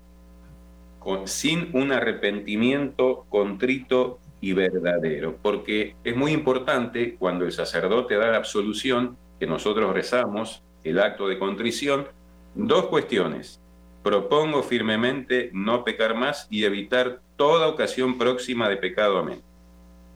[0.98, 8.30] con, sin un arrepentimiento contrito y verdadero, porque es muy importante cuando el sacerdote da
[8.30, 12.06] la absolución, que nosotros rezamos, el acto de contrición,
[12.54, 13.60] dos cuestiones.
[14.02, 19.18] Propongo firmemente no pecar más y evitar toda ocasión próxima de pecado.
[19.18, 19.42] Amén.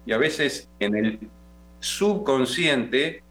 [0.06, 1.18] Y a veces en el
[1.80, 3.22] subconsciente,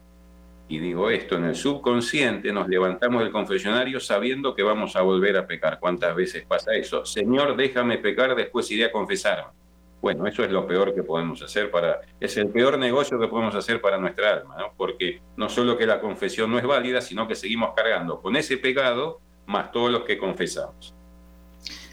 [0.68, 5.36] y digo esto, en el subconsciente nos levantamos del confesionario sabiendo que vamos a volver
[5.36, 5.78] a pecar.
[5.78, 7.04] ¿Cuántas veces pasa eso?
[7.04, 9.52] Señor, déjame pecar, después iré a confesarme.
[10.02, 13.54] Bueno, eso es lo peor que podemos hacer para, es el peor negocio que podemos
[13.54, 14.72] hacer para nuestra alma, ¿no?
[14.76, 18.56] porque no solo que la confesión no es válida, sino que seguimos cargando con ese
[18.56, 20.92] pecado más todos los que confesamos.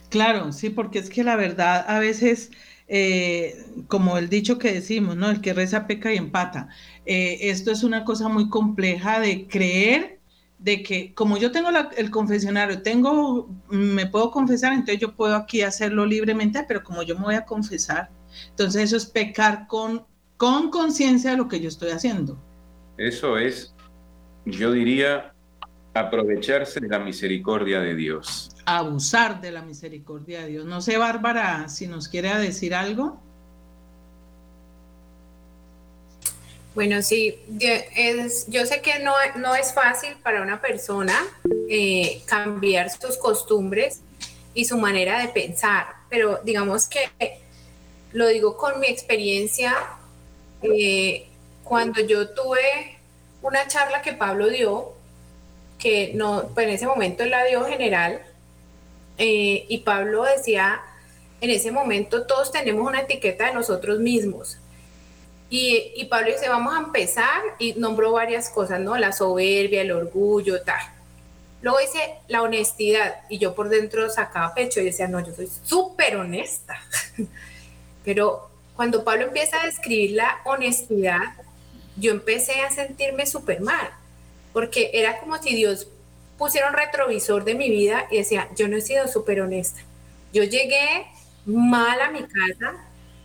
[0.09, 2.49] Claro, sí, porque es que la verdad a veces,
[2.89, 5.29] eh, como el dicho que decimos, ¿no?
[5.29, 6.67] El que reza peca y empata.
[7.05, 10.19] Eh, esto es una cosa muy compleja de creer
[10.57, 15.61] de que como yo tengo el confesionario, tengo, me puedo confesar, entonces yo puedo aquí
[15.61, 18.09] hacerlo libremente, pero como yo me voy a confesar,
[18.49, 20.03] entonces eso es pecar con
[20.39, 22.41] con conciencia de lo que yo estoy haciendo.
[22.97, 23.75] Eso es,
[24.45, 25.33] yo diría,
[25.93, 28.49] aprovecharse de la misericordia de Dios.
[28.77, 30.65] Abusar de la misericordia de Dios.
[30.65, 33.19] No sé, Bárbara, si nos quiere decir algo.
[36.75, 37.35] Bueno, sí,
[38.47, 41.19] yo sé que no, no es fácil para una persona
[41.67, 44.01] eh, cambiar sus costumbres
[44.53, 47.09] y su manera de pensar, pero digamos que
[48.11, 49.75] lo digo con mi experiencia,
[50.61, 51.27] eh,
[51.63, 52.97] cuando yo tuve
[53.41, 54.93] una charla que Pablo dio,
[55.77, 58.21] que no, pues en ese momento la dio general,
[59.19, 60.81] eh, y Pablo decía,
[61.41, 64.57] en ese momento todos tenemos una etiqueta de nosotros mismos
[65.49, 68.97] y, Pablo dice, vamos a empezar y nombró varias cosas, ¿no?
[68.97, 70.79] La soberbia, el orgullo, tal.
[71.61, 75.49] Luego dice la honestidad y yo por dentro sacaba pecho y decía, no, yo soy
[75.63, 76.77] súper honesta.
[78.05, 81.33] Pero cuando Pablo empieza a describir la honestidad,
[81.97, 83.89] yo empecé a sentirme súper mal,
[84.53, 85.87] porque era como si Dios
[86.39, 89.81] pusiera un retrovisor de mi vida y decía, yo no he sido súper honesta.
[90.33, 91.05] Yo llegué
[91.45, 92.73] mal a mi casa,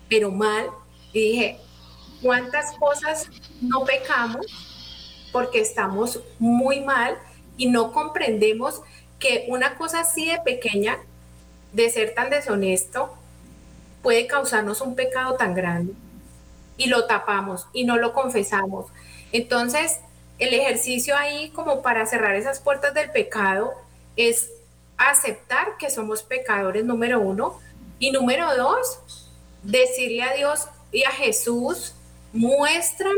[0.08, 0.68] pero mal,
[1.12, 1.58] y dije,
[2.20, 3.30] cuántas cosas
[3.62, 4.46] no pecamos
[5.32, 7.16] porque estamos muy mal
[7.56, 8.82] y no comprendemos
[9.18, 10.98] que una cosa así de pequeña,
[11.72, 13.14] de ser tan deshonesto,
[14.02, 15.94] puede causarnos un pecado tan grande
[16.76, 18.86] y lo tapamos y no lo confesamos.
[19.32, 20.00] Entonces,
[20.38, 23.72] el ejercicio ahí como para cerrar esas puertas del pecado
[24.16, 24.50] es
[24.96, 27.58] aceptar que somos pecadores, número uno,
[27.98, 29.30] y número dos,
[29.62, 31.94] decirle a Dios y a Jesús,
[32.32, 33.14] muéstrame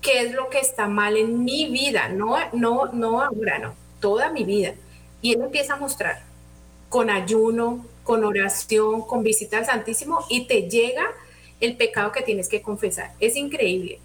[0.00, 4.30] qué es lo que está mal en mi vida, no, no, no ahora, no, toda
[4.30, 4.74] mi vida.
[5.22, 6.22] Y Él empieza a mostrar
[6.88, 11.04] con ayuno, con oración, con visita al Santísimo y te llega
[11.60, 13.12] el pecado que tienes que confesar.
[13.20, 14.00] Es increíble.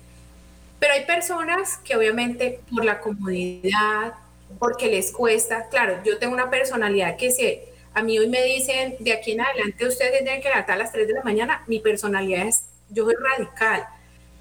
[0.83, 4.15] Pero hay personas que obviamente por la comodidad,
[4.59, 7.57] porque les cuesta, claro, yo tengo una personalidad que si
[7.93, 10.91] a mí hoy me dicen de aquí en adelante ustedes tienen que levantar a las
[10.91, 13.87] 3 de la mañana, mi personalidad es, yo soy radical,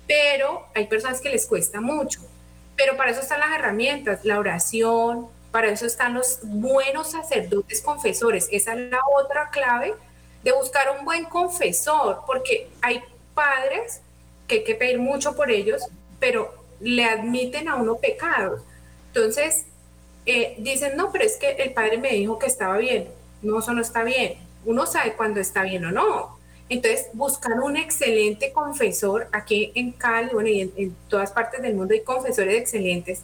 [0.09, 2.19] pero hay personas que les cuesta mucho.
[2.75, 8.49] Pero para eso están las herramientas, la oración, para eso están los buenos sacerdotes confesores.
[8.51, 9.95] Esa es la otra clave
[10.43, 13.01] de buscar un buen confesor, porque hay
[13.33, 14.01] padres
[14.49, 15.83] que hay que pedir mucho por ellos,
[16.23, 18.63] pero le admiten a uno pecados.
[19.09, 19.67] Entonces,
[20.25, 23.09] eh, dicen, no, pero es que el padre me dijo que estaba bien.
[23.43, 24.35] No, eso no está bien.
[24.65, 26.39] Uno sabe cuándo está bien o no.
[26.69, 31.75] Entonces, buscar un excelente confesor, aquí en Cali, bueno, y en, en todas partes del
[31.75, 33.23] mundo hay confesores excelentes.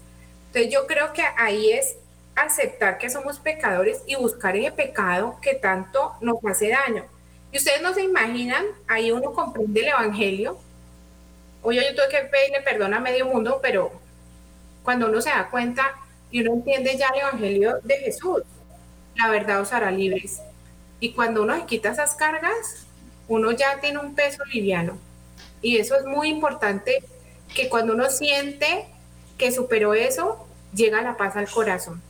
[0.48, 1.94] Entonces, yo creo que ahí es
[2.34, 7.04] aceptar que somos pecadores y buscar ese pecado que tanto nos hace daño.
[7.52, 10.58] Y ustedes no se imaginan, ahí uno comprende el Evangelio.
[11.62, 13.92] Oye, yo tuve que pedirle perdón a medio mundo, pero
[14.82, 15.94] cuando uno se da cuenta
[16.30, 18.42] y uno entiende ya el Evangelio de Jesús,
[19.16, 20.40] la verdad os hará libres.
[21.00, 22.86] Y cuando uno se quita esas cargas,
[23.28, 24.98] uno ya tiene un peso liviano.
[25.60, 27.02] Y eso es muy importante,
[27.54, 28.86] que cuando uno siente
[29.36, 32.02] que superó eso, llega la paz al corazón.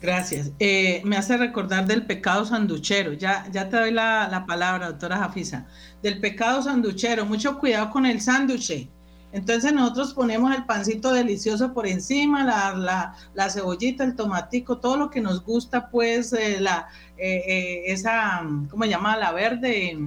[0.00, 0.52] Gracias.
[0.58, 3.12] Eh, me hace recordar del pecado sanduchero.
[3.14, 5.66] Ya, ya te doy la, palabra, doctora Jafisa.
[6.02, 7.26] Del pecado sanduchero.
[7.26, 8.88] Mucho cuidado con el sándwich.
[9.32, 15.10] Entonces nosotros ponemos el pancito delicioso por encima, la, la, cebollita, el tomatico, todo lo
[15.10, 16.88] que nos gusta, pues eh, la,
[17.18, 19.18] eh, esa, ¿cómo se llama?
[19.18, 19.98] La verde,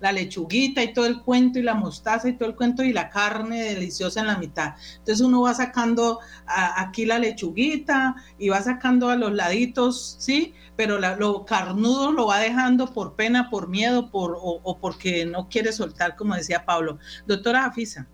[0.00, 3.10] la lechuguita y todo el cuento y la mostaza y todo el cuento y la
[3.10, 4.74] carne deliciosa en la mitad.
[4.98, 10.54] Entonces uno va sacando aquí la lechuguita y va sacando a los laditos, ¿sí?
[10.76, 15.72] Pero lo carnudo lo va dejando por pena, por miedo, por, o, porque no quiere
[15.72, 16.98] soltar, como decía Pablo.
[17.26, 18.06] Doctora Afisa.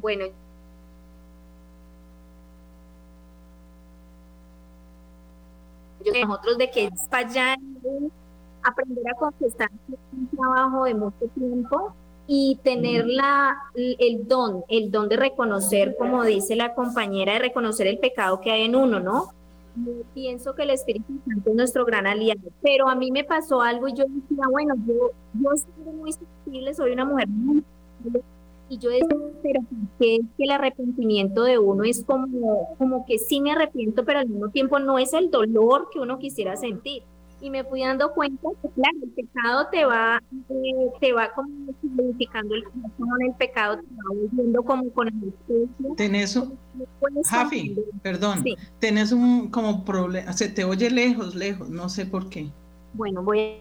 [0.00, 0.26] Bueno,
[6.04, 7.56] nosotros de que es para allá
[8.64, 9.70] aprender a confesar
[10.12, 11.94] un trabajo de mucho tiempo
[12.26, 17.86] y tener la, el don, el don de reconocer, como dice la compañera, de reconocer
[17.86, 19.32] el pecado que hay en uno, ¿no?
[19.76, 23.60] Yo pienso que el Espíritu Santo es nuestro gran aliado, pero a mí me pasó
[23.60, 27.62] algo y yo decía, bueno, yo, yo soy muy sensible, soy una mujer muy
[28.68, 29.08] y yo decía,
[29.42, 29.60] pero
[29.98, 34.20] ¿qué es que el arrepentimiento de uno es como, como que sí me arrepiento, pero
[34.20, 37.02] al mismo tiempo no es el dolor que uno quisiera sentir?
[37.44, 40.18] Y me fui dando cuenta que, claro, el pecado te va,
[40.48, 45.28] eh, te va como significando el corazón, el pecado te va volviendo como con el
[45.28, 45.94] espíritu.
[45.94, 46.58] Tenés un,
[47.26, 48.42] Javi, perdón,
[48.78, 52.48] tenés un como problema, se te oye lejos, lejos, no sé por qué.
[52.94, 53.58] Bueno, voy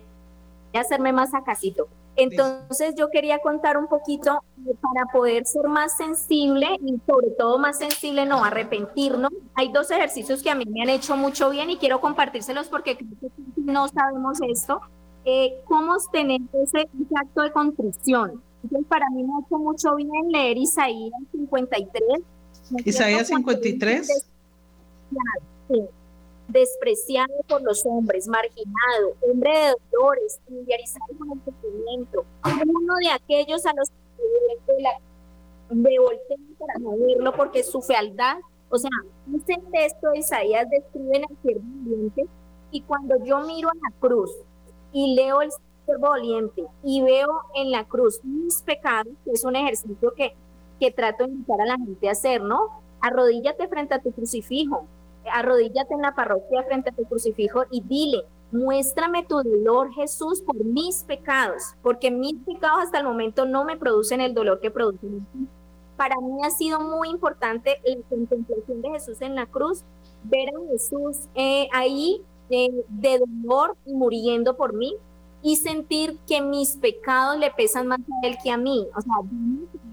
[0.74, 1.90] a hacerme más acasito.
[2.16, 7.58] Entonces yo quería contar un poquito eh, para poder ser más sensible y sobre todo
[7.58, 9.32] más sensible, no arrepentirnos.
[9.56, 12.98] Hay dos ejercicios que a mí me han hecho mucho bien y quiero compartírselos porque
[12.98, 14.82] creo que no sabemos esto.
[15.26, 18.42] Eh, ¿Cómo tener ese, acto de contrición?
[18.64, 22.04] Entonces para mí me ha hecho mucho bien leer Isaías 53.
[22.86, 24.28] Isaías 53.
[25.70, 25.82] Sí
[26.48, 33.66] despreciado por los hombres, marginado, hombre de dolores, familiarizado con el sufrimiento, uno de aquellos
[33.66, 38.38] a los que me volteé para no verlo porque su fealdad,
[38.70, 38.92] o sea,
[39.36, 42.28] ese texto de Isaías describe el siervo doliente
[42.74, 44.32] y cuando yo miro a la cruz
[44.92, 45.52] y leo el
[45.86, 50.36] siervo doliente y veo en la cruz mis pecados, que es un ejercicio que,
[50.80, 52.82] que trato de invitar a la gente a hacer, ¿no?
[53.00, 54.88] Arrodíllate frente a tu crucifijo,
[55.32, 60.56] arrodíllate en la parroquia frente a tu crucifijo y dile, muéstrame tu dolor, Jesús, por
[60.56, 65.28] mis pecados, porque mis pecados hasta el momento no me producen el dolor que producen
[65.96, 69.84] Para mí ha sido muy importante la contemplación de Jesús en la cruz,
[70.24, 74.96] ver a Jesús eh, ahí de dolor muriendo por mí
[75.44, 78.88] y sentir que mis pecados le pesan más a Él que a mí.
[78.96, 79.14] O sea,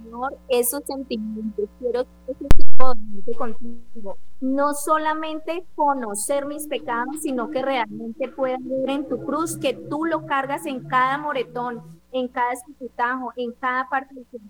[0.03, 4.16] Señor, esos sentimientos, quiero que contigo.
[4.40, 10.05] No solamente conocer mis pecados, sino que realmente pueda ver en tu cruz que tú
[10.05, 11.82] lo cargas en cada moretón,
[12.12, 14.48] en cada escupitajo, en cada parte del cuerpo.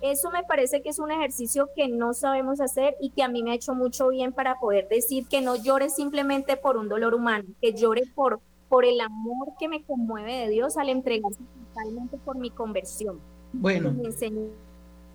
[0.00, 3.42] Eso me parece que es un ejercicio que no sabemos hacer y que a mí
[3.42, 7.14] me ha hecho mucho bien para poder decir que no llore simplemente por un dolor
[7.14, 12.16] humano, que llore por, por el amor que me conmueve de Dios al entregarse totalmente
[12.18, 13.20] por mi conversión.
[13.52, 13.94] Bueno.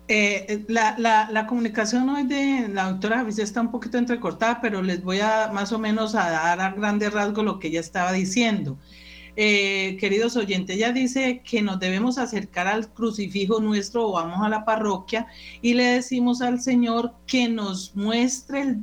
[0.06, 4.82] Eh, la, la, la, comunicación hoy de la doctora Javis está un poquito entrecortada, pero
[4.82, 8.12] les voy a más o menos a dar a grandes rasgos lo que ella estaba
[8.12, 8.76] diciendo.
[9.36, 14.48] Eh, queridos oyentes, ella dice que nos debemos acercar al crucifijo nuestro o vamos a
[14.48, 15.26] la parroquia
[15.60, 18.78] y le decimos al Señor que nos muestre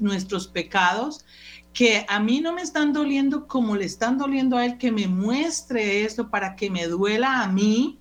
[0.00, 1.24] nuestros pecados,
[1.72, 5.06] que a mí no me están doliendo como le están doliendo a Él, que me
[5.06, 7.98] muestre esto para que me duela a mí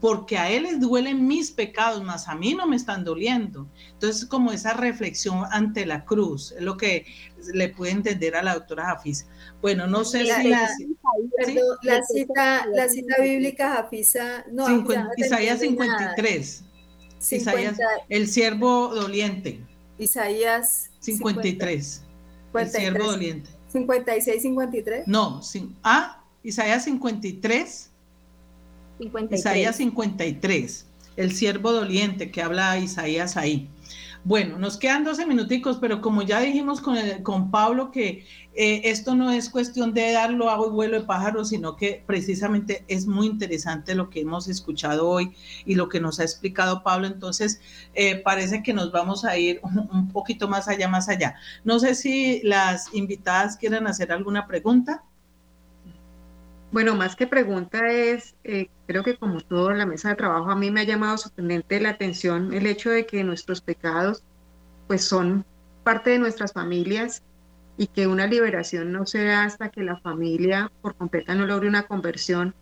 [0.00, 3.68] porque a él les duelen mis pecados, más a mí no me están doliendo.
[3.92, 7.06] Entonces, como esa reflexión ante la cruz, es lo que
[7.52, 9.26] le puede entender a la doctora Jafisa.
[9.60, 10.48] Bueno, no sé si...
[10.48, 10.68] La,
[11.82, 14.44] la, cita, la cita bíblica Jafisa...
[14.50, 14.86] No,
[15.16, 16.64] Isaías 53.
[17.30, 17.78] Isaías,
[18.08, 19.60] el siervo doliente.
[19.98, 22.02] Isaías 53.
[22.54, 23.50] el siervo doliente.
[23.70, 25.06] 56, 53.
[25.06, 25.42] No,
[25.84, 27.89] ah, Isaías 53
[29.30, 30.86] Isaías 53,
[31.16, 33.68] el siervo doliente que habla Isaías ahí.
[34.22, 39.14] Bueno, nos quedan 12 minuticos, pero como ya dijimos con, con Pablo que eh, esto
[39.14, 43.94] no es cuestión de darlo a vuelo de pájaro, sino que precisamente es muy interesante
[43.94, 45.32] lo que hemos escuchado hoy
[45.64, 47.06] y lo que nos ha explicado Pablo.
[47.06, 47.62] Entonces,
[47.94, 51.36] eh, parece que nos vamos a ir un, un poquito más allá, más allá.
[51.64, 55.02] No sé si las invitadas quieren hacer alguna pregunta.
[56.72, 60.56] Bueno, más que pregunta es, eh, creo que como todo la mesa de trabajo, a
[60.56, 64.22] mí me ha llamado sorprendente la atención el hecho de que nuestros pecados
[64.86, 65.44] pues son
[65.82, 67.22] parte de nuestras familias
[67.76, 71.84] y que una liberación no sea hasta que la familia por completa no logre una
[71.84, 72.54] conversión.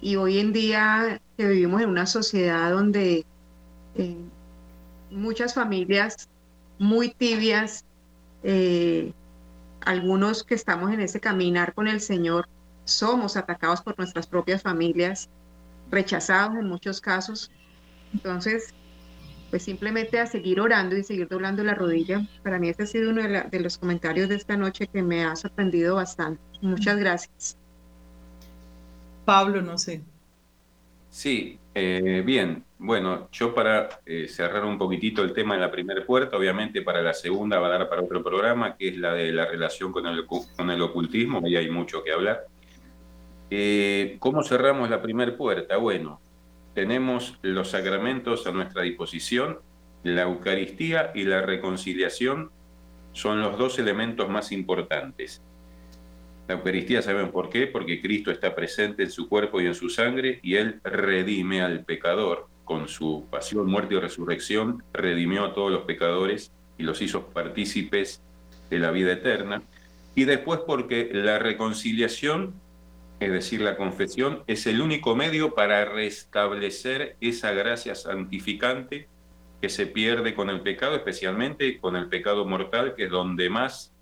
[0.00, 3.26] Y hoy en día que vivimos en una sociedad donde
[3.96, 4.16] eh,
[5.10, 6.28] muchas familias
[6.78, 7.84] muy tibias,
[8.42, 9.12] eh,
[9.80, 12.48] algunos que estamos en ese caminar con el Señor,
[12.90, 15.28] somos atacados por nuestras propias familias,
[15.90, 17.50] rechazados en muchos casos.
[18.12, 18.74] Entonces,
[19.50, 22.26] pues simplemente a seguir orando y seguir doblando la rodilla.
[22.42, 25.36] Para mí este ha sido uno de, los comentarios de esta noche que me ha
[25.36, 26.40] sorprendido bastante.
[26.60, 27.56] Muchas gracias.
[29.24, 30.02] Pablo, no sé.
[31.10, 32.64] Sí, eh, bien.
[32.78, 37.02] Bueno, yo para eh, cerrar un poquitito el tema de la primera puerta, obviamente para
[37.02, 40.06] la segunda va a dar para otro programa, que es la de la relación con
[40.06, 42.46] el, con el ocultismo, ahí hay mucho que hablar.
[43.50, 45.76] Eh, ¿Cómo cerramos la primera puerta?
[45.78, 46.20] Bueno,
[46.74, 49.58] tenemos los sacramentos a nuestra disposición,
[50.02, 52.50] la Eucaristía y la reconciliación
[53.12, 55.42] son los dos elementos más importantes.
[56.46, 57.66] La Eucaristía, ¿saben por qué?
[57.66, 61.84] Porque Cristo está presente en su cuerpo y en su sangre y Él redime al
[61.84, 67.26] pecador con su pasión, muerte y resurrección, redimió a todos los pecadores y los hizo
[67.28, 68.22] partícipes
[68.70, 69.62] de la vida eterna.
[70.14, 72.54] Y después porque la reconciliación
[73.20, 79.08] es decir, la confesión, es el único medio para restablecer esa gracia santificante
[79.60, 83.92] que se pierde con el pecado, especialmente con el pecado mortal, que es donde más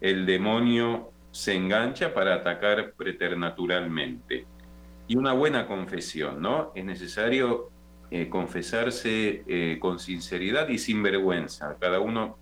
[0.00, 4.46] el demonio se engancha para atacar preternaturalmente.
[5.08, 6.72] Y una buena confesión, ¿no?
[6.74, 7.70] Es necesario
[8.10, 11.76] eh, confesarse eh, con sinceridad y sin vergüenza.
[11.80, 12.36] Cada uno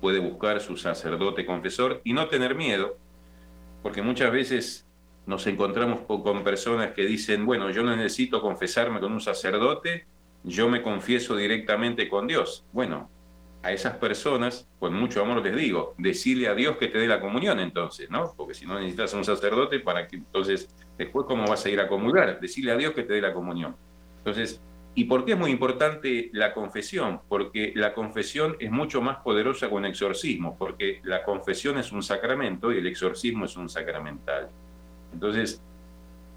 [0.00, 2.98] puede buscar su sacerdote confesor y no tener miedo,
[3.82, 4.87] porque muchas veces
[5.28, 10.06] nos encontramos con personas que dicen, bueno, yo no necesito confesarme con un sacerdote,
[10.42, 12.64] yo me confieso directamente con Dios.
[12.72, 13.10] Bueno,
[13.62, 17.20] a esas personas, con mucho amor les digo, decirle a Dios que te dé la
[17.20, 18.32] comunión entonces, ¿no?
[18.38, 21.88] Porque si no necesitas un sacerdote, para que entonces, después, ¿cómo vas a ir a
[21.88, 22.40] comulgar?
[22.40, 23.76] Decirle a Dios que te dé la comunión.
[24.16, 24.62] Entonces,
[24.94, 27.20] ¿y por qué es muy importante la confesión?
[27.28, 32.02] Porque la confesión es mucho más poderosa que un exorcismo, porque la confesión es un
[32.02, 34.48] sacramento y el exorcismo es un sacramental.
[35.12, 35.62] Entonces,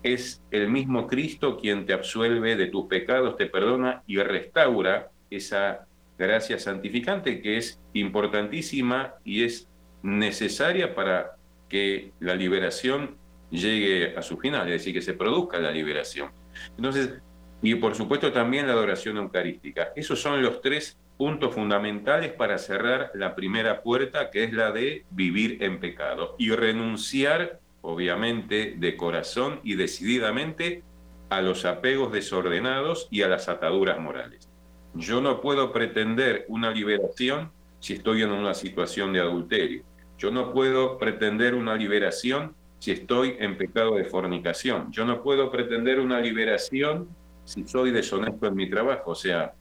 [0.03, 5.86] es el mismo Cristo quien te absuelve de tus pecados, te perdona y restaura esa
[6.17, 9.67] gracia santificante que es importantísima y es
[10.03, 11.36] necesaria para
[11.69, 13.15] que la liberación
[13.49, 16.32] llegue a su final, es decir, que se produzca la liberación.
[16.78, 17.13] Entonces,
[17.61, 19.91] y por supuesto también la adoración eucarística.
[19.95, 25.05] Esos son los tres puntos fundamentales para cerrar la primera puerta, que es la de
[25.11, 30.84] vivir en pecado y renunciar obviamente, de corazón y decididamente
[31.29, 34.49] a los apegos desordenados y a las ataduras morales.
[34.93, 39.84] Yo no puedo pretender una liberación si estoy en una situación de adulterio.
[40.17, 44.91] Yo no puedo pretender una liberación si estoy en pecado de fornicación.
[44.91, 47.07] Yo no puedo pretender una liberación
[47.45, 49.11] si soy deshonesto en mi trabajo.
[49.11, 49.53] O sea,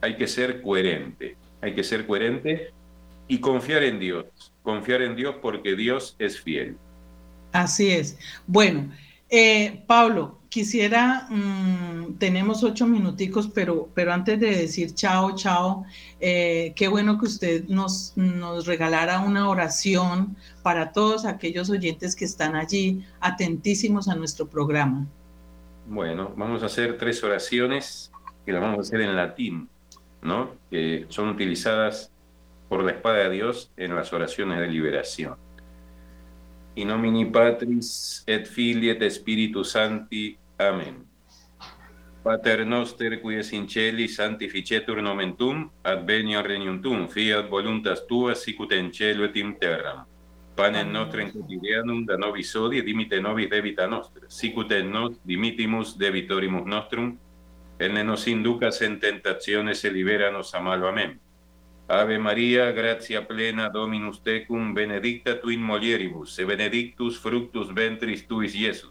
[0.00, 1.36] hay que ser coherente.
[1.60, 2.72] Hay que ser coherente
[3.28, 4.26] y confiar en Dios.
[4.62, 6.76] Confiar en Dios porque Dios es fiel.
[7.54, 8.18] Así es.
[8.48, 8.90] Bueno,
[9.30, 15.84] eh, Pablo, quisiera, mm, tenemos ocho minuticos, pero, pero antes de decir chao, chao,
[16.18, 22.24] eh, qué bueno que usted nos, nos regalara una oración para todos aquellos oyentes que
[22.24, 25.06] están allí atentísimos a nuestro programa.
[25.86, 28.10] Bueno, vamos a hacer tres oraciones
[28.44, 29.68] que las vamos a hacer en latín,
[30.22, 30.50] ¿no?
[30.72, 32.10] Que son utilizadas
[32.68, 35.43] por la espada de Dios en las oraciones de liberación.
[36.76, 40.36] in nomini Patris et Filii et Spiritus Sancti.
[40.58, 41.06] Amen.
[42.22, 48.34] Pater noster, qui es in celi, sanctificetur nomen tuum, adveniat regnum tuum, fiat voluntas tua
[48.34, 50.06] sicut in cielo et in terram.
[50.56, 56.64] Panem nostrum quotidianum da nobis odie, dimite nobis debita nostra, sicut et nos dimitimus debitorimus
[56.64, 57.18] nostrum,
[57.78, 60.88] et ne nos inducas en tentationes, e libera nos a malo.
[60.88, 61.20] Amén.
[61.86, 68.54] Ave María, gracia plena Dominus tecum, benedicta tu in mulieribus, e benedictus fructus ventris tuis,
[68.54, 68.90] Iesus.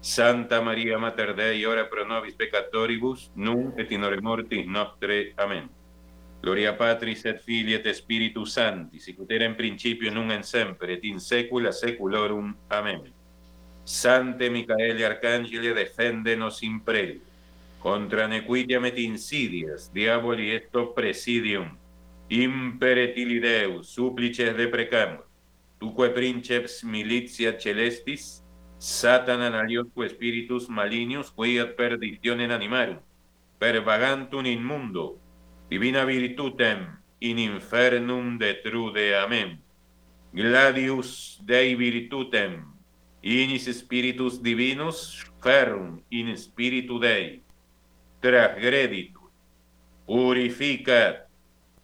[0.00, 5.34] Santa María Mater Dei, ora pro nobis peccatoribus, nunc et in hora mortis nostre.
[5.36, 5.68] Amén.
[6.40, 11.04] Gloria Patris et Filii et Spiritus Sancti, sicut era in principio nun en sempre, et
[11.04, 12.56] in saecula saeculorum.
[12.68, 13.12] Amén.
[13.84, 16.80] Sante Micaele Arcangele, defendenos in.
[17.78, 21.78] Contra nequitiam et insidias, diaboli et presidium,
[22.32, 25.20] imperetili Deus, supplices deprecamus,
[25.78, 28.42] tuque princeps militia celestis,
[28.78, 32.98] satanan aliosque spiritus malinius, quiat perditionem animarum,
[33.58, 35.18] per vagantum in mundo,
[35.68, 36.86] divina virtutem
[37.20, 39.14] in infernum detrude.
[39.14, 39.60] Amen.
[40.32, 42.64] Gladius Dei virtutem,
[43.20, 47.42] inis spiritus divinus, ferrum in spiritu Dei,
[48.22, 49.28] transgreditur,
[50.06, 51.21] purificat,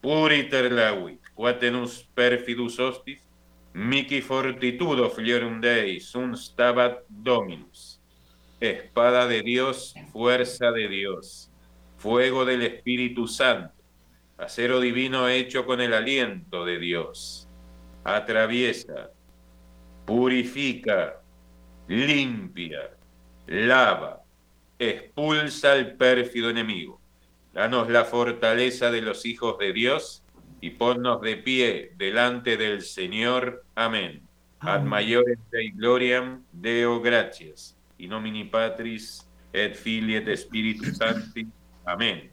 [0.00, 3.20] puriter lavit, quatenus perfidus hostis,
[3.74, 8.00] mici fortitudo fliorum Dei, sunt stabat Dominus.
[8.60, 11.50] Espada de Dios, fuerza de Dios,
[11.96, 13.74] fuego del Espíritu Santo,
[14.36, 17.48] acero divino hecho con el aliento de Dios.
[18.02, 19.10] Atraviesa,
[20.04, 21.20] purifica,
[21.86, 22.96] limpia,
[23.46, 24.22] lava,
[24.78, 26.97] expulsa al pérfido enemigo
[27.52, 30.22] Danos la fortaleza de los hijos de Dios
[30.60, 33.64] y ponnos de pie delante del Señor.
[33.74, 34.22] Amén.
[34.60, 37.76] Ad maiores Dei gloriam Deo gratias.
[37.98, 41.46] In nomini Patris et Filii et Spiritus Sancti.
[41.84, 42.30] Amén.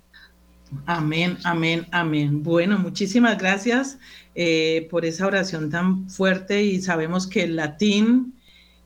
[0.85, 2.43] Amén, amén, amén.
[2.43, 3.99] Bueno, muchísimas gracias
[4.33, 8.34] eh, por esa oración tan fuerte y sabemos que el latín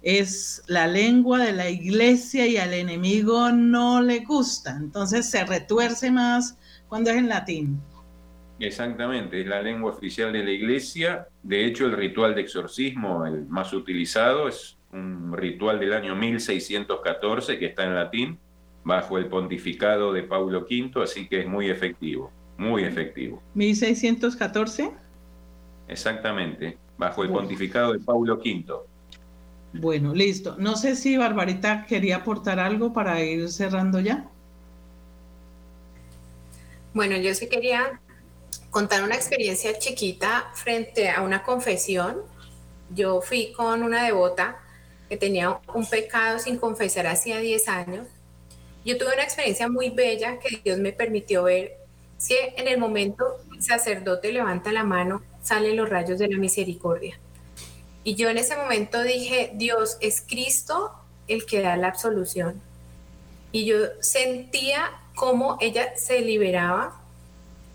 [0.01, 6.09] es la lengua de la iglesia y al enemigo no le gusta, entonces se retuerce
[6.11, 7.81] más cuando es en latín.
[8.59, 11.27] Exactamente, es la lengua oficial de la iglesia.
[11.43, 17.57] De hecho, el ritual de exorcismo, el más utilizado, es un ritual del año 1614
[17.57, 18.39] que está en latín,
[18.83, 23.41] bajo el pontificado de Paulo V, así que es muy efectivo, muy efectivo.
[23.55, 24.91] ¿1614?
[25.87, 28.65] Exactamente, bajo el pontificado de Paulo V.
[29.73, 30.55] Bueno, listo.
[30.57, 34.27] No sé si Barbarita quería aportar algo para ir cerrando ya.
[36.93, 37.99] Bueno, yo sí quería
[38.71, 42.17] contar una experiencia chiquita frente a una confesión.
[42.93, 44.57] Yo fui con una devota
[45.07, 48.07] que tenía un pecado sin confesar hacía 10 años.
[48.85, 51.77] Yo tuve una experiencia muy bella que Dios me permitió ver.
[52.17, 57.19] Si en el momento el sacerdote levanta la mano, salen los rayos de la misericordia.
[58.03, 60.91] Y yo en ese momento dije, Dios, es Cristo
[61.27, 62.61] el que da la absolución.
[63.51, 67.01] Y yo sentía cómo ella se liberaba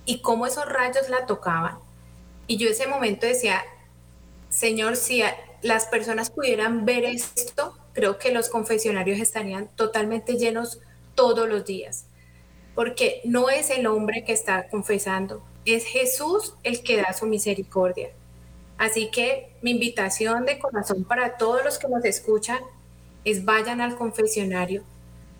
[0.06, 1.78] y cómo esos rayos la tocaban.
[2.46, 3.62] Y yo en ese momento decía,
[4.48, 5.22] Señor, si
[5.62, 10.80] las personas pudieran ver esto, creo que los confesionarios estarían totalmente llenos
[11.14, 12.06] todos los días.
[12.74, 18.10] Porque no es el hombre que está confesando, es Jesús el que da su misericordia.
[18.84, 22.58] Así que mi invitación de corazón para todos los que nos escuchan
[23.24, 24.82] es vayan al confesionario,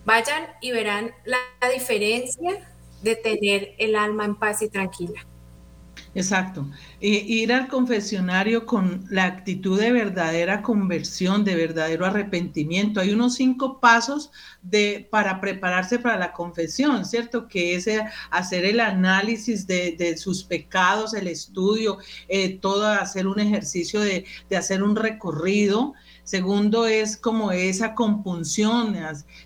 [0.07, 1.37] vayan y verán la
[1.71, 2.67] diferencia
[3.03, 5.27] de tener el alma en paz y tranquila.
[6.15, 6.65] Exacto.
[7.01, 13.01] ir al confesionario con la actitud de verdadera conversión, de verdadero arrepentimiento.
[13.01, 14.31] Hay unos cinco pasos
[14.63, 17.49] de, para prepararse para la confesión, ¿cierto?
[17.49, 21.99] Que es eh, hacer el análisis de, sus pecados, el estudio,
[22.29, 25.95] eh, todo, hacer un ejercicio de, de hacer un recorrido.
[26.23, 28.97] Segundo es como esa compunción,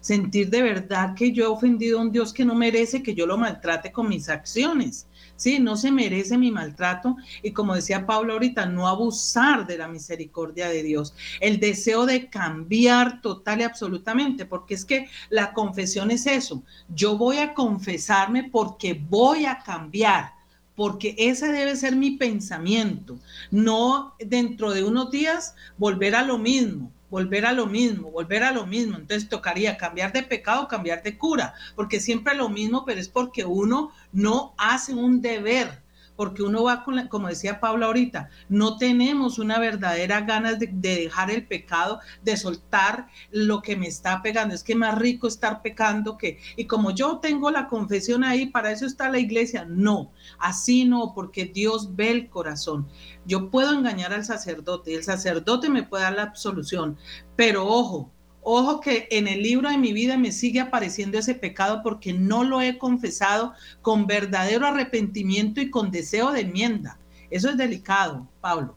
[0.01, 3.27] sentir de verdad que yo he ofendido a un Dios que no merece que yo
[3.27, 5.08] lo maltrate con mis acciones.
[5.39, 9.87] Sí, no se merece mi maltrato y como decía Pablo ahorita, no abusar de la
[9.87, 11.15] misericordia de Dios.
[11.39, 16.65] El deseo de cambiar total y absolutamente, porque es que la confesión es eso.
[16.89, 20.33] Yo voy a confesarme porque voy a cambiar
[20.75, 23.19] porque ese debe ser mi pensamiento,
[23.51, 28.53] no dentro de unos días volver a lo mismo, volver a lo mismo, volver a
[28.53, 28.97] lo mismo.
[28.97, 33.45] Entonces tocaría cambiar de pecado, cambiar de cura, porque siempre lo mismo, pero es porque
[33.45, 35.83] uno no hace un deber
[36.19, 41.31] porque uno va con, como decía Paula ahorita, no tenemos una verdadera ganas de, dejar
[41.31, 44.53] el pecado, de soltar lo que me está pegando.
[44.53, 48.73] Es que más rico estar pecando que, y como yo tengo la confesión ahí, para
[48.73, 49.65] eso está la iglesia.
[49.65, 50.11] No,
[50.41, 52.89] así no, porque Dios ve el corazón.
[53.25, 56.97] Yo puedo engañar al sacerdote y el sacerdote me puede dar la absolución,
[57.37, 58.11] pero ojo,
[58.51, 62.45] Ojo que en el libro de mi vida me sigue apareciendo ese pecado porque no
[62.45, 66.99] lo he confesado con verdadero arrepentimiento y con deseo de enmienda.
[67.29, 68.75] Eso es delicado, Pablo.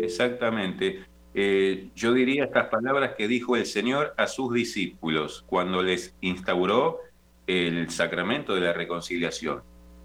[0.00, 1.04] Exactamente.
[1.34, 7.00] Eh, yo diría estas palabras que dijo el Señor a sus discípulos cuando les instauró
[7.48, 9.64] el sacramento de la reconciliación.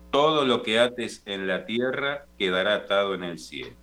[0.09, 3.75] Todo lo que ates en la tierra quedará atado en el cielo.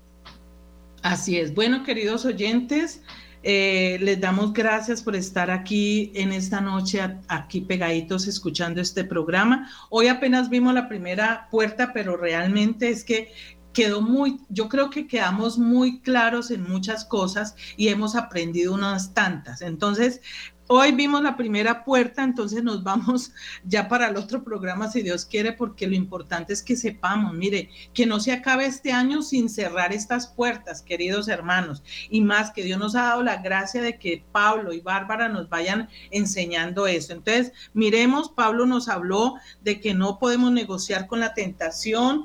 [1.02, 1.54] Así es.
[1.54, 3.04] Bueno, queridos oyentes,
[3.42, 9.70] eh, les damos gracias por estar aquí en esta noche, aquí pegaditos escuchando este programa.
[9.90, 13.32] Hoy apenas vimos la primera puerta, pero realmente es que
[13.72, 19.12] quedó muy, yo creo que quedamos muy claros en muchas cosas y hemos aprendido unas
[19.12, 19.60] tantas.
[19.60, 20.22] Entonces,
[20.68, 23.30] Hoy vimos la primera puerta, entonces nos vamos
[23.64, 27.70] ya para el otro programa, si Dios quiere, porque lo importante es que sepamos, mire,
[27.94, 32.64] que no se acabe este año sin cerrar estas puertas, queridos hermanos, y más que
[32.64, 37.12] Dios nos ha dado la gracia de que Pablo y Bárbara nos vayan enseñando eso.
[37.12, 42.24] Entonces, miremos, Pablo nos habló de que no podemos negociar con la tentación,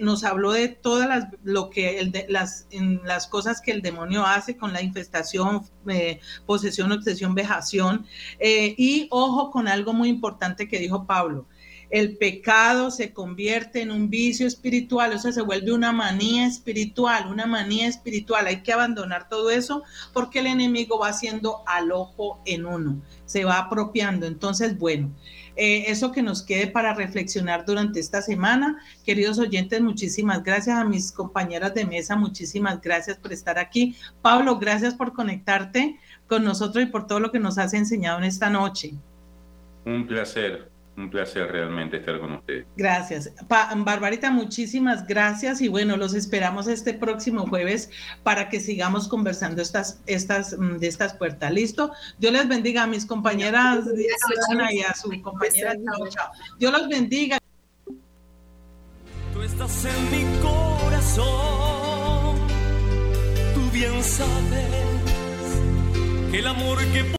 [0.00, 2.66] nos habló de todas las, lo que las,
[3.04, 8.06] las cosas que el demonio hace con la infestación, eh, posesión, obsesión, vejación.
[8.38, 11.46] Eh, y ojo con algo muy importante que dijo Pablo.
[11.90, 17.26] El pecado se convierte en un vicio espiritual, o sea, se vuelve una manía espiritual,
[17.30, 18.46] una manía espiritual.
[18.46, 19.82] Hay que abandonar todo eso
[20.14, 24.24] porque el enemigo va haciendo al ojo en uno, se va apropiando.
[24.24, 25.14] Entonces, bueno,
[25.56, 28.78] eh, eso que nos quede para reflexionar durante esta semana.
[29.04, 33.96] Queridos oyentes, muchísimas gracias a mis compañeras de mesa, muchísimas gracias por estar aquí.
[34.22, 38.24] Pablo, gracias por conectarte con nosotros y por todo lo que nos has enseñado en
[38.24, 38.94] esta noche.
[39.84, 40.71] Un placer.
[40.94, 42.66] Un placer realmente estar con ustedes.
[42.76, 43.32] Gracias.
[43.48, 47.90] Barbarita, muchísimas gracias y bueno, los esperamos este próximo jueves
[48.22, 51.50] para que sigamos conversando estas, estas, mm, de estas puertas.
[51.50, 51.92] ¿Listo?
[52.18, 55.74] Dios les bendiga a mis compañeras y a su compañera.
[56.58, 57.38] Dios los bendiga.
[59.32, 61.26] Tú estás en mi corazón,
[63.54, 64.92] tú bien sabes
[66.30, 67.02] que el amor que